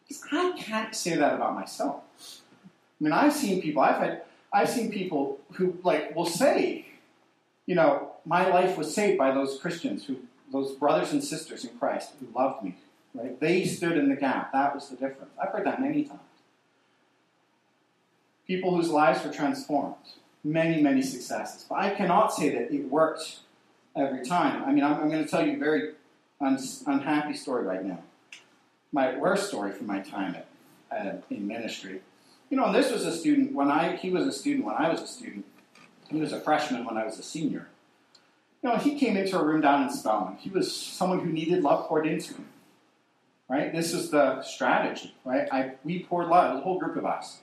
[0.08, 2.04] Because I can't say that about myself.
[2.20, 3.82] I mean, I've seen people.
[3.82, 4.24] I've had.
[4.52, 6.88] I've seen people who like will say,
[7.68, 10.18] you know, my life was saved by those Christians who,
[10.52, 12.76] those brothers and sisters in Christ who loved me.
[13.14, 13.40] Right?
[13.40, 14.52] They stood in the gap.
[14.52, 15.32] That was the difference.
[15.42, 16.20] I've heard that many times.
[18.48, 19.96] People whose lives were transformed
[20.44, 21.66] many, many successes.
[21.68, 23.40] But I cannot say that it worked
[23.96, 24.64] every time.
[24.64, 25.94] I mean, I'm, I'm going to tell you a very
[26.42, 28.00] un- unhappy story right now.
[28.92, 30.36] My worst story from my time
[30.92, 32.02] at, in ministry.
[32.50, 34.90] You know, and this was a student when I, he was a student when I
[34.90, 35.46] was a student.
[36.10, 37.68] He was a freshman when I was a senior.
[38.64, 40.38] You know, he came into a room down in Spelman.
[40.38, 42.48] He was someone who needed love poured into him.
[43.48, 43.74] Right?
[43.74, 45.48] This is the strategy, right?
[45.52, 47.40] I, we poured love, a whole group of us.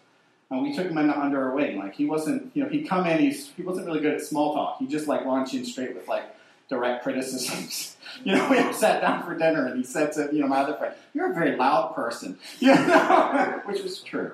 [0.50, 1.78] And we took him under our wing.
[1.78, 4.54] Like he wasn't, you know, he'd come in, he's, he wasn't really good at small
[4.54, 4.78] talk.
[4.78, 6.24] He just like launched in straight with like
[6.68, 7.96] direct criticisms.
[8.24, 10.74] you know, we sat down for dinner and he said to, you know, my other
[10.74, 12.38] friend, you're a very loud person.
[12.58, 14.32] You know, which was true.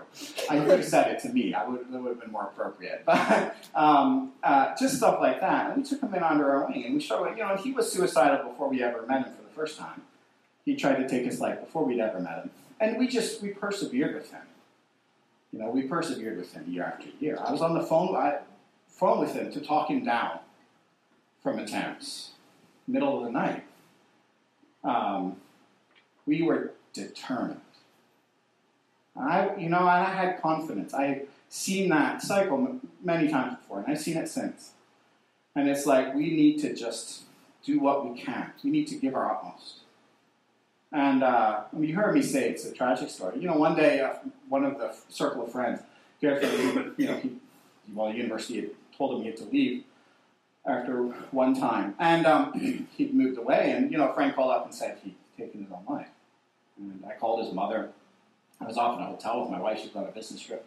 [0.49, 1.55] I could have said it to me.
[1.55, 3.03] I would, it would have been more appropriate.
[3.05, 5.71] But um, uh, just stuff like that.
[5.73, 7.91] And we took him in under our wing and we showed, you know, he was
[7.91, 10.03] suicidal before we ever met him for the first time.
[10.65, 12.51] He tried to take his life before we'd ever met him.
[12.81, 14.43] And we just, we persevered with him.
[15.53, 17.39] You know, we persevered with him year after year.
[17.45, 18.39] I was on the phone, I,
[18.89, 20.39] phone with him to talk him down
[21.43, 22.31] from attempts,
[22.87, 23.65] middle of the night.
[24.83, 25.37] Um,
[26.27, 27.61] we were determined.
[29.17, 30.95] I, you know, I had confidence.
[30.95, 34.71] I had seen that cycle many times before, and I've seen it since.
[35.55, 37.23] And it's like we need to just
[37.63, 38.53] do what we can.
[38.65, 39.82] We need to give our utmost.
[40.93, 43.39] And uh, I mean, you heard me say it's a tragic story.
[43.39, 44.15] You know, one day, uh,
[44.49, 45.81] one of the circle of friends,
[46.21, 47.33] you know, he,
[47.93, 49.85] well, the university had told him he had to leave
[50.65, 51.03] after
[51.33, 53.73] one time, and um, he'd moved away.
[53.73, 56.09] And you know, friend called up and said he'd taken his own life.
[56.79, 57.91] And I called his mother.
[58.61, 59.81] I was off in a hotel with my wife.
[59.81, 60.65] She was on a business trip.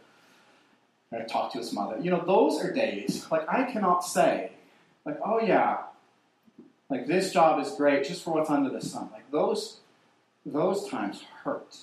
[1.11, 1.97] And I talked to his mother.
[2.01, 4.51] You know, those are days like I cannot say,
[5.05, 5.83] like, oh yeah,
[6.89, 9.09] like this job is great just for what's under the sun.
[9.13, 9.79] Like those
[10.45, 11.77] those times hurt.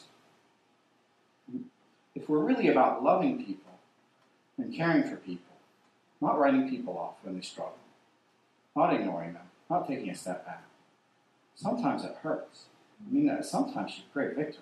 [2.14, 3.72] If we're really about loving people
[4.58, 5.56] and caring for people,
[6.20, 7.78] not writing people off when they struggle,
[8.76, 10.64] not ignoring them, not taking a step back,
[11.56, 12.66] sometimes it hurts.
[13.00, 14.58] I mean, that sometimes you great victories.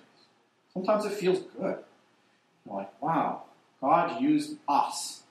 [0.72, 1.78] Sometimes it feels good.
[2.64, 3.42] You're like, wow,
[3.80, 5.22] God used us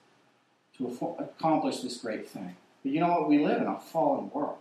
[0.78, 2.56] to accomplish this great thing.
[2.84, 3.30] But you know what?
[3.30, 4.58] We live in a fallen world,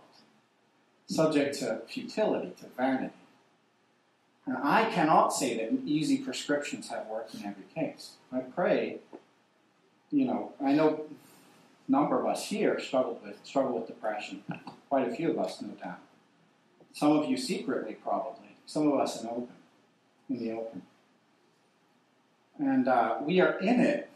[1.07, 3.13] subject to futility, to vanity.
[4.49, 8.13] And I cannot say that easy prescriptions have worked in every case.
[8.33, 8.97] I pray,
[10.09, 11.05] you know, I know
[11.87, 14.43] a number of us here struggle with struggle with depression.
[14.89, 15.99] Quite a few of us, no doubt.
[16.93, 18.55] Some of you secretly, probably.
[18.65, 19.49] Some of us in open,
[20.31, 20.81] in the open.
[22.57, 24.09] And uh, we are in it.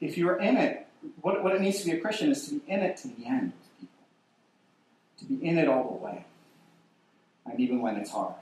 [0.00, 0.86] If you are in it,
[1.22, 3.26] what, what it means to be a Christian is to be in it to the
[3.26, 3.94] end people.
[5.18, 6.24] To be in it all the way.
[7.46, 8.34] And even when it's hard.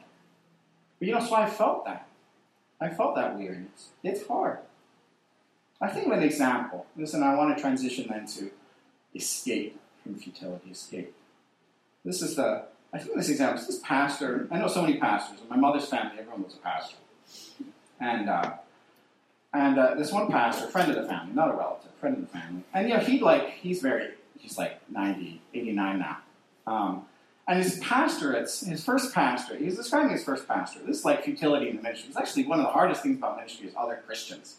[1.01, 2.07] But you know, so I felt that.
[2.81, 3.89] I felt that weariness.
[4.05, 4.59] It's hard.
[5.81, 6.87] I think of an example.
[6.97, 8.51] Listen, I want to transition then to
[9.15, 11.15] escape from futility, escape.
[12.05, 15.41] This is the, I think this example, this pastor, I know so many pastors.
[15.41, 16.97] In my mother's family, everyone was a pastor.
[17.99, 18.53] And, uh,
[19.53, 22.29] and uh, this one pastor, friend of the family, not a relative, friend of the
[22.29, 22.63] family.
[22.75, 26.19] And, you know, he like, he's very, he's like 90, 89 now.
[26.67, 27.07] Um,
[27.51, 30.79] and his pastorate, his first pastor, he's describing his first pastor.
[30.87, 32.09] This is like futility in the ministry.
[32.09, 34.59] It's actually one of the hardest things about ministry is other Christians.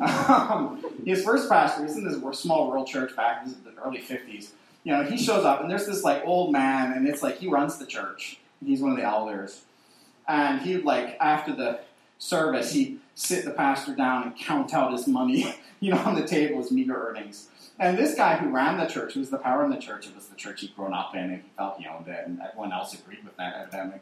[0.00, 4.50] Um, his first pastor, he's in this small rural church back in the early 50s.
[4.84, 7.48] You know, he shows up, and there's this like old man, and it's like he
[7.48, 8.38] runs the church.
[8.64, 9.62] He's one of the elders.
[10.28, 11.80] And he'd like, after the
[12.18, 16.24] service, he'd sit the pastor down and count out his money, you know, on the
[16.24, 17.48] table, his meager earnings.
[17.78, 20.14] And this guy who ran the church, who was the power in the church, it
[20.14, 22.72] was the church he'd grown up in, and he felt he owned it, and everyone
[22.72, 24.00] else agreed with that, evidently.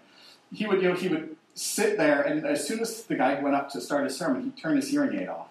[0.52, 3.54] He would, you know, he would sit there, and as soon as the guy went
[3.54, 5.48] up to start his sermon, he'd turn his hearing aid off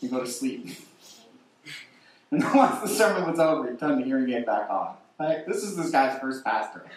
[0.00, 0.66] and go to sleep.
[2.32, 4.94] and once the sermon was over, he'd turn the hearing aid back on.
[5.20, 6.84] Like, this is this guy's first pastor.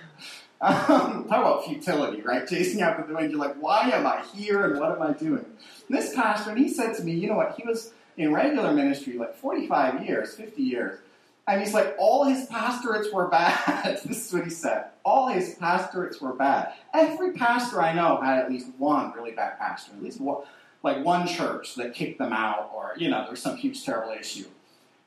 [0.61, 2.47] Um, talk about futility, right?
[2.47, 3.31] Chasing after the wind.
[3.31, 5.45] You're like, why am I here and what am I doing?
[5.89, 7.55] This pastor, and he said to me, you know what?
[7.57, 10.99] He was in regular ministry like 45 years, 50 years.
[11.47, 13.99] And he's like, all his pastorates were bad.
[14.05, 14.86] this is what he said.
[15.03, 16.74] All his pastorates were bad.
[16.93, 20.43] Every pastor I know had at least one really bad pastor, at least one,
[20.84, 24.45] like one church that kicked them out, or, you know, there's some huge, terrible issue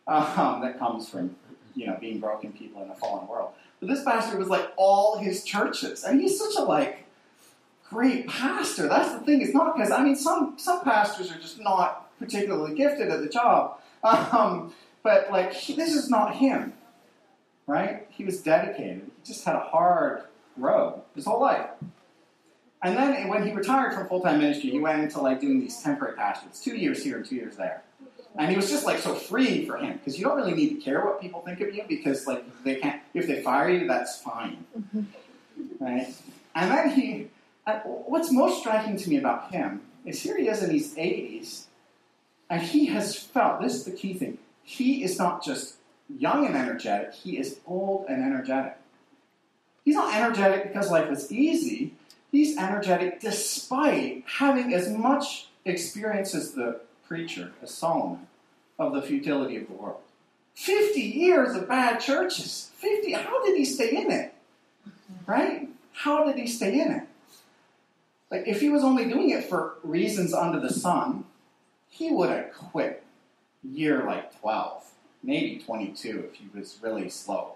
[0.07, 1.37] um, that comes from
[1.77, 3.51] you know, being broken people in a fallen world.
[3.79, 6.03] But this pastor was like all his churches.
[6.03, 7.05] And he's such a like
[7.89, 8.89] great pastor.
[8.89, 9.43] That's the thing.
[9.43, 13.29] It's not because I mean some some pastors are just not particularly gifted at the
[13.29, 13.79] job.
[14.05, 16.73] Um, but like he, this is not him,
[17.67, 18.07] right?
[18.11, 19.03] He was dedicated.
[19.05, 20.23] He just had a hard
[20.57, 21.71] road his whole life.
[22.83, 25.83] And then when he retired from full time ministry, he went into like doing these
[25.83, 27.83] temporary pastorates, two years here and two years there.
[28.39, 30.81] And he was just like so free for him because you don't really need to
[30.81, 34.21] care what people think of you because like they can't if they fire you, that's
[34.21, 35.85] fine, mm-hmm.
[35.85, 36.15] right?
[36.55, 37.29] And then he,
[37.67, 41.66] uh, what's most striking to me about him is here he is in his 80s,
[42.49, 44.39] and he has felt this is the key thing.
[44.63, 45.77] He is not just
[46.09, 48.77] young and energetic; he is old and energetic.
[49.85, 51.95] He's not energetic because life is easy.
[52.33, 58.27] He's energetic despite having as much experience as the preacher, as Solomon,
[58.79, 60.01] of the futility of the world.
[60.55, 62.71] 50 years of bad churches.
[62.77, 63.13] 50.
[63.13, 64.35] How did he stay in it?
[65.27, 65.69] Right?
[65.93, 67.03] How did he stay in it?
[68.31, 71.25] Like, if he was only doing it for reasons under the sun,
[71.97, 73.03] he would have quit
[73.63, 74.85] year like 12,
[75.23, 77.55] maybe 22 if he was really slow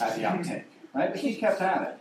[0.00, 0.64] at the uptake.
[0.92, 1.10] Right?
[1.10, 1.98] But he kept at it.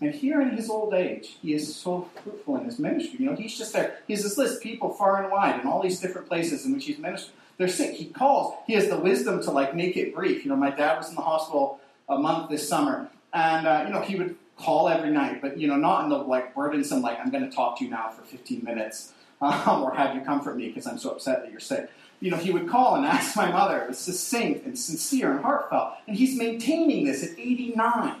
[0.00, 3.20] And here in his old age, he is so fruitful in his ministry.
[3.20, 3.98] You know, he's just there.
[4.06, 6.72] He has this list of people far and wide in all these different places in
[6.72, 7.34] which he's ministered.
[7.58, 7.94] They're sick.
[7.94, 8.54] He calls.
[8.66, 10.44] He has the wisdom to like make it brief.
[10.44, 13.92] You know, my dad was in the hospital a month this summer, and uh, you
[13.92, 17.20] know he would call every night, but you know not in the like burdensome like
[17.20, 20.56] I'm going to talk to you now for 15 minutes um, or have you comfort
[20.56, 21.90] me because I'm so upset that you're sick.
[22.20, 23.82] You know, he would call and ask my mother.
[23.82, 28.16] It was succinct and sincere and heartfelt, and he's maintaining this at 89.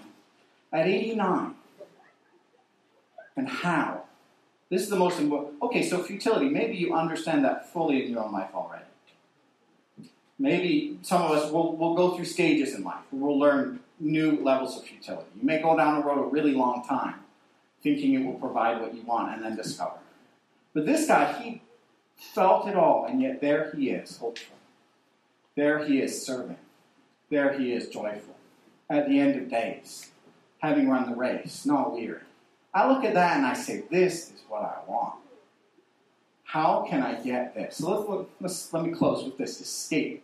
[0.72, 1.54] At 89
[3.36, 4.04] and how.
[4.70, 5.54] This is the most important.
[5.62, 6.48] Okay, so futility.
[6.48, 8.84] Maybe you understand that fully in your own life already.
[10.38, 13.04] Maybe some of us will will go through stages in life.
[13.12, 15.28] We'll learn new levels of futility.
[15.38, 17.16] You may go down a road a really long time,
[17.82, 19.98] thinking it will provide what you want, and then discover.
[20.74, 21.62] But this guy, he
[22.16, 24.56] felt it all, and yet there he is, hopeful.
[25.56, 26.56] There he is serving.
[27.30, 28.36] There he is joyful.
[28.88, 30.10] At the end of days,
[30.58, 32.20] having run the race, not weary.
[32.74, 35.16] I look at that and I say, this is what I want.
[36.44, 37.76] How can I get this?
[37.76, 40.22] So let's, let's, let me close with this escape.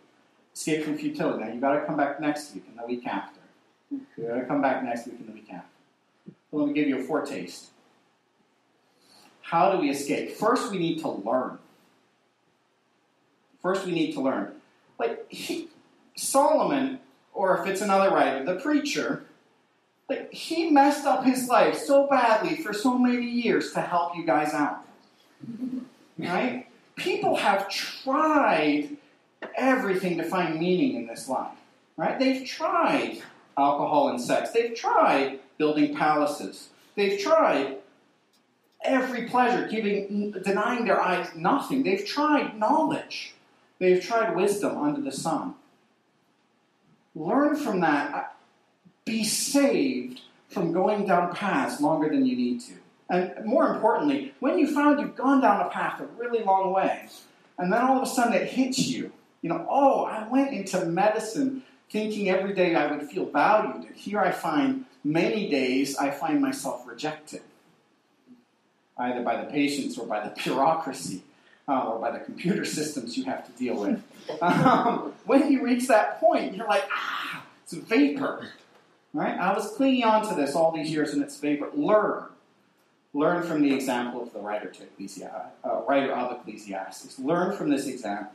[0.53, 1.43] Escape from futility.
[1.43, 3.39] Now, you've got to come back next week and the week after.
[3.91, 5.67] You've got to come back next week and the week after.
[6.51, 7.67] But let me give you a foretaste.
[9.49, 10.33] How do we escape?
[10.33, 11.57] First, we need to learn.
[13.63, 14.51] First, we need to learn.
[14.99, 15.69] Like he,
[16.15, 16.99] Solomon,
[17.33, 19.23] or if it's another writer, the preacher,
[20.07, 24.25] like, he messed up his life so badly for so many years to help you
[24.25, 24.85] guys out.
[26.19, 26.67] Right?
[26.97, 28.97] People have tried
[29.55, 31.55] everything to find meaning in this life.
[31.95, 32.19] Right?
[32.19, 33.21] They've tried
[33.57, 34.51] alcohol and sex.
[34.51, 36.67] They've tried building palaces.
[36.95, 37.77] They've tried
[38.83, 41.83] every pleasure, giving denying their eyes nothing.
[41.83, 43.33] They've tried knowledge.
[43.79, 45.55] They've tried wisdom under the sun.
[47.15, 48.35] Learn from that
[49.05, 52.73] be saved from going down paths longer than you need to.
[53.09, 57.07] And more importantly, when you found you've gone down a path a really long way,
[57.57, 59.11] and then all of a sudden it hits you,
[59.41, 63.95] you know, oh, I went into medicine thinking every day I would feel valued, and
[63.95, 67.41] here I find many days I find myself rejected,
[68.99, 71.23] either by the patients or by the bureaucracy.
[71.67, 74.03] Uh, or by the computer systems you have to deal with.
[74.41, 78.47] Um, when you reach that point, you're like, ah, it's vapor.
[79.13, 79.37] Right?
[79.37, 81.69] I was clinging on to this all these years in its favor.
[81.73, 82.25] Learn.
[83.13, 87.17] Learn from the example of the writer to Ecclesiastes, uh, writer of Ecclesiastes.
[87.17, 88.33] Learn from this example.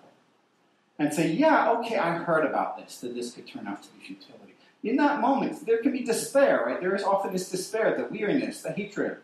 [0.98, 4.04] And say, yeah, okay, I heard about this, that this could turn out to be
[4.04, 4.54] futility.
[4.82, 6.80] In that moment, there can be despair, right?
[6.80, 9.18] There is often this despair, the weariness, the hatred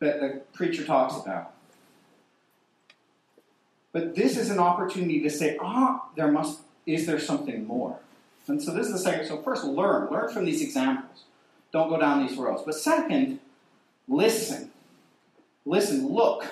[0.00, 1.52] that the preacher talks about.
[3.92, 7.98] But this is an opportunity to say, ah, there must, is there something more?
[8.46, 9.26] And so this is the second.
[9.26, 10.10] So first, learn.
[10.10, 11.24] Learn from these examples.
[11.72, 12.62] Don't go down these roads.
[12.64, 13.38] But second,
[14.08, 14.70] listen.
[15.64, 16.08] Listen.
[16.08, 16.44] Look.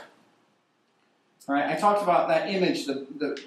[1.48, 1.70] All right.
[1.70, 2.86] I talked about that image.
[2.86, 3.40] The, the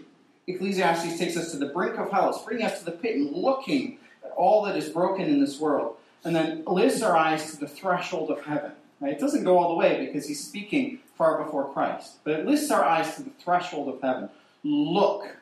[0.48, 2.30] Ecclesiastes takes us to the brink of hell.
[2.30, 5.60] It's bringing us to the pit and looking at all that is broken in this
[5.60, 8.72] world, and then lifts our eyes to the threshold of heaven.
[9.02, 12.70] It doesn't go all the way because he's speaking far before Christ, but it lifts
[12.72, 14.30] our eyes to the threshold of heaven.
[14.64, 15.38] Look.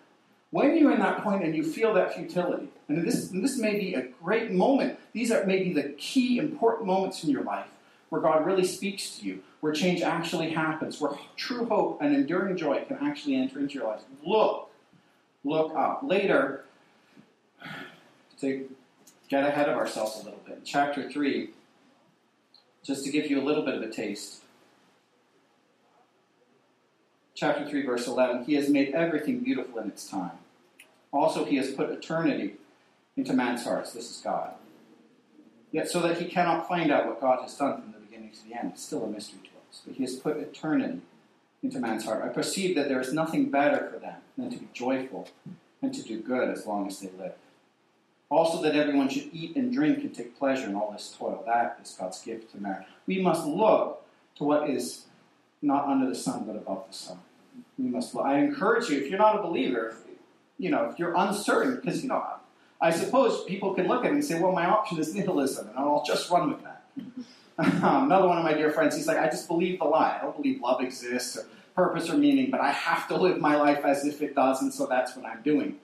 [0.51, 3.77] When you're in that point and you feel that futility, and this, and this may
[3.77, 7.67] be a great moment, these are maybe the key important moments in your life
[8.09, 12.57] where God really speaks to you, where change actually happens, where true hope and enduring
[12.57, 14.01] joy can actually enter into your life.
[14.25, 14.71] Look,
[15.43, 16.01] look up.
[16.03, 16.65] Later,
[18.41, 18.67] to
[19.29, 20.61] get ahead of ourselves a little bit.
[20.65, 21.51] Chapter 3,
[22.83, 24.43] just to give you a little bit of a taste.
[27.35, 30.31] Chapter 3, verse 11 He has made everything beautiful in its time.
[31.11, 32.55] Also, He has put eternity
[33.15, 33.93] into man's hearts.
[33.93, 34.53] This is God.
[35.71, 38.47] Yet, so that he cannot find out what God has done from the beginning to
[38.47, 39.81] the end, it's still a mystery to us.
[39.85, 41.01] But He has put eternity
[41.61, 42.23] into man's heart.
[42.23, 45.29] I perceive that there is nothing better for them than to be joyful
[45.81, 47.33] and to do good as long as they live.
[48.29, 51.43] Also, that everyone should eat and drink and take pleasure in all this toil.
[51.47, 52.85] That is God's gift to man.
[53.07, 54.05] We must look
[54.35, 55.05] to what is
[55.61, 57.19] not under the sun, but above the sun.
[57.77, 58.25] We must look.
[58.25, 59.95] I encourage you, if you're not a believer,
[60.59, 62.23] you know, if you're uncertain, because, you know,
[62.79, 65.77] I suppose people can look at it and say, well, my option is nihilism, and
[65.77, 66.83] I'll just run with that.
[67.57, 70.17] Another one of my dear friends, he's like, I just believe the lie.
[70.17, 73.55] I don't believe love exists or purpose or meaning, but I have to live my
[73.57, 75.77] life as if it does, and so that's what I'm doing.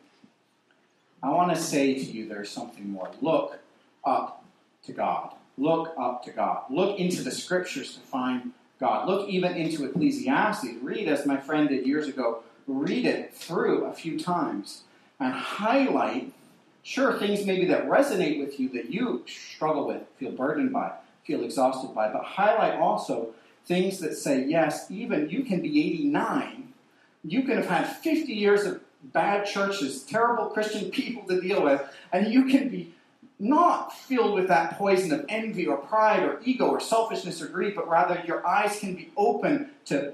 [1.23, 3.09] I want to say to you there's something more.
[3.21, 3.59] Look
[4.03, 4.43] up
[4.85, 5.33] to God.
[5.57, 6.63] Look up to God.
[6.69, 9.07] Look into the scriptures to find God.
[9.07, 10.67] Look even into Ecclesiastes.
[10.81, 14.83] Read, as my friend did years ago, read it through a few times
[15.19, 16.33] and highlight,
[16.83, 20.91] sure, things maybe that resonate with you that you struggle with, feel burdened by,
[21.25, 23.29] feel exhausted by, but highlight also
[23.65, 26.73] things that say, yes, even you can be 89,
[27.23, 28.81] you can have had 50 years of
[29.13, 31.81] bad churches, terrible Christian people to deal with,
[32.11, 32.93] and you can be
[33.37, 37.75] not filled with that poison of envy or pride or ego or selfishness or greed,
[37.75, 40.13] but rather your eyes can be open to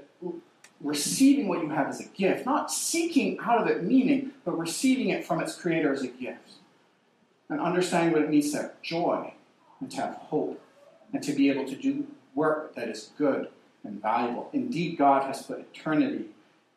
[0.80, 5.10] receiving what you have as a gift, not seeking out of it meaning, but receiving
[5.10, 6.54] it from its creator as a gift.
[7.48, 9.34] And understanding what it means to have joy
[9.80, 10.60] and to have hope
[11.12, 13.48] and to be able to do work that is good
[13.84, 14.48] and valuable.
[14.52, 16.26] Indeed, God has put eternity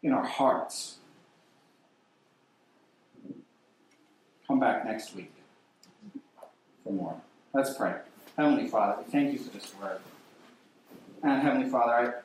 [0.03, 0.97] in our hearts.
[4.47, 5.31] Come back next week
[6.83, 7.19] for more.
[7.53, 7.95] Let's pray.
[8.37, 9.99] Heavenly Father, we thank you for this word.
[11.23, 12.23] And Heavenly Father,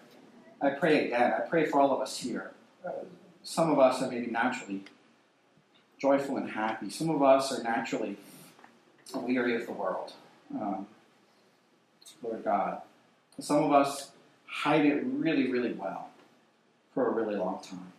[0.62, 2.50] I, I pray again, I pray for all of us here.
[3.42, 4.84] Some of us are maybe naturally
[5.98, 6.90] joyful and happy.
[6.90, 8.16] Some of us are naturally
[9.14, 10.12] weary of the world.
[10.54, 10.86] Um,
[12.22, 12.82] Lord God.
[13.38, 14.10] Some of us
[14.46, 16.10] hide it really, really well
[16.92, 17.92] for a really long time.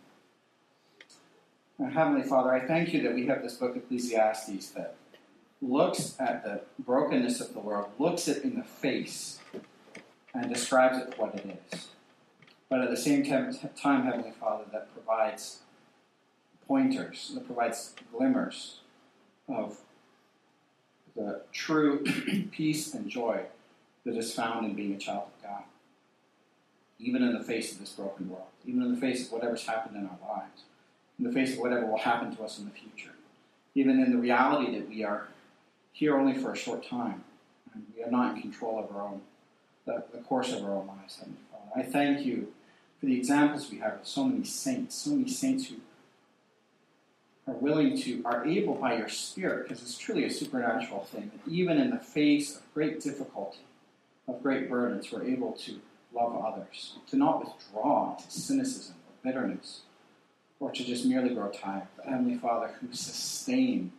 [1.90, 4.94] Heavenly Father, I thank you that we have this book, Ecclesiastes, that
[5.60, 9.40] looks at the brokenness of the world, looks it in the face,
[10.34, 11.88] and describes it what it is.
[12.68, 15.58] But at the same time, time, Heavenly Father, that provides
[16.66, 18.80] pointers, that provides glimmers
[19.48, 19.78] of
[21.14, 22.04] the true
[22.52, 23.42] peace and joy
[24.04, 25.62] that is found in being a child of God.
[26.98, 29.96] Even in the face of this broken world, even in the face of whatever's happened
[29.96, 30.62] in our lives,
[31.22, 33.12] in the face of whatever will happen to us in the future,
[33.76, 35.28] even in the reality that we are
[35.92, 37.22] here only for a short time,
[37.72, 39.20] and we are not in control of our own,
[39.86, 41.22] the, the course of our own lives.
[41.76, 42.52] I thank you
[42.98, 45.76] for the examples we have of so many saints, so many saints who
[47.46, 51.52] are willing to, are able by your Spirit, because it's truly a supernatural thing, that
[51.52, 53.60] even in the face of great difficulty,
[54.26, 55.80] of great burdens, we're able to
[56.12, 59.82] love others, to not withdraw into cynicism or bitterness,
[60.62, 61.88] or to just merely grow tired.
[61.96, 63.90] But Heavenly Father, who sustain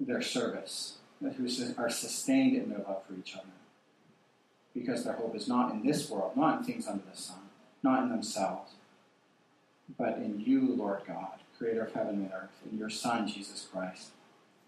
[0.00, 1.46] their service, who
[1.78, 3.44] are sustained in their love for each other,
[4.74, 7.38] because their hope is not in this world, not in things under the sun,
[7.84, 8.72] not in themselves,
[9.96, 14.08] but in you, Lord God, creator of heaven and earth, in your Son, Jesus Christ,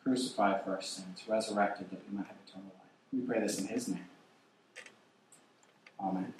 [0.05, 2.93] crucified for our sins, resurrected that we might have eternal life.
[3.13, 4.07] We pray this in his name.
[5.99, 6.33] Amen.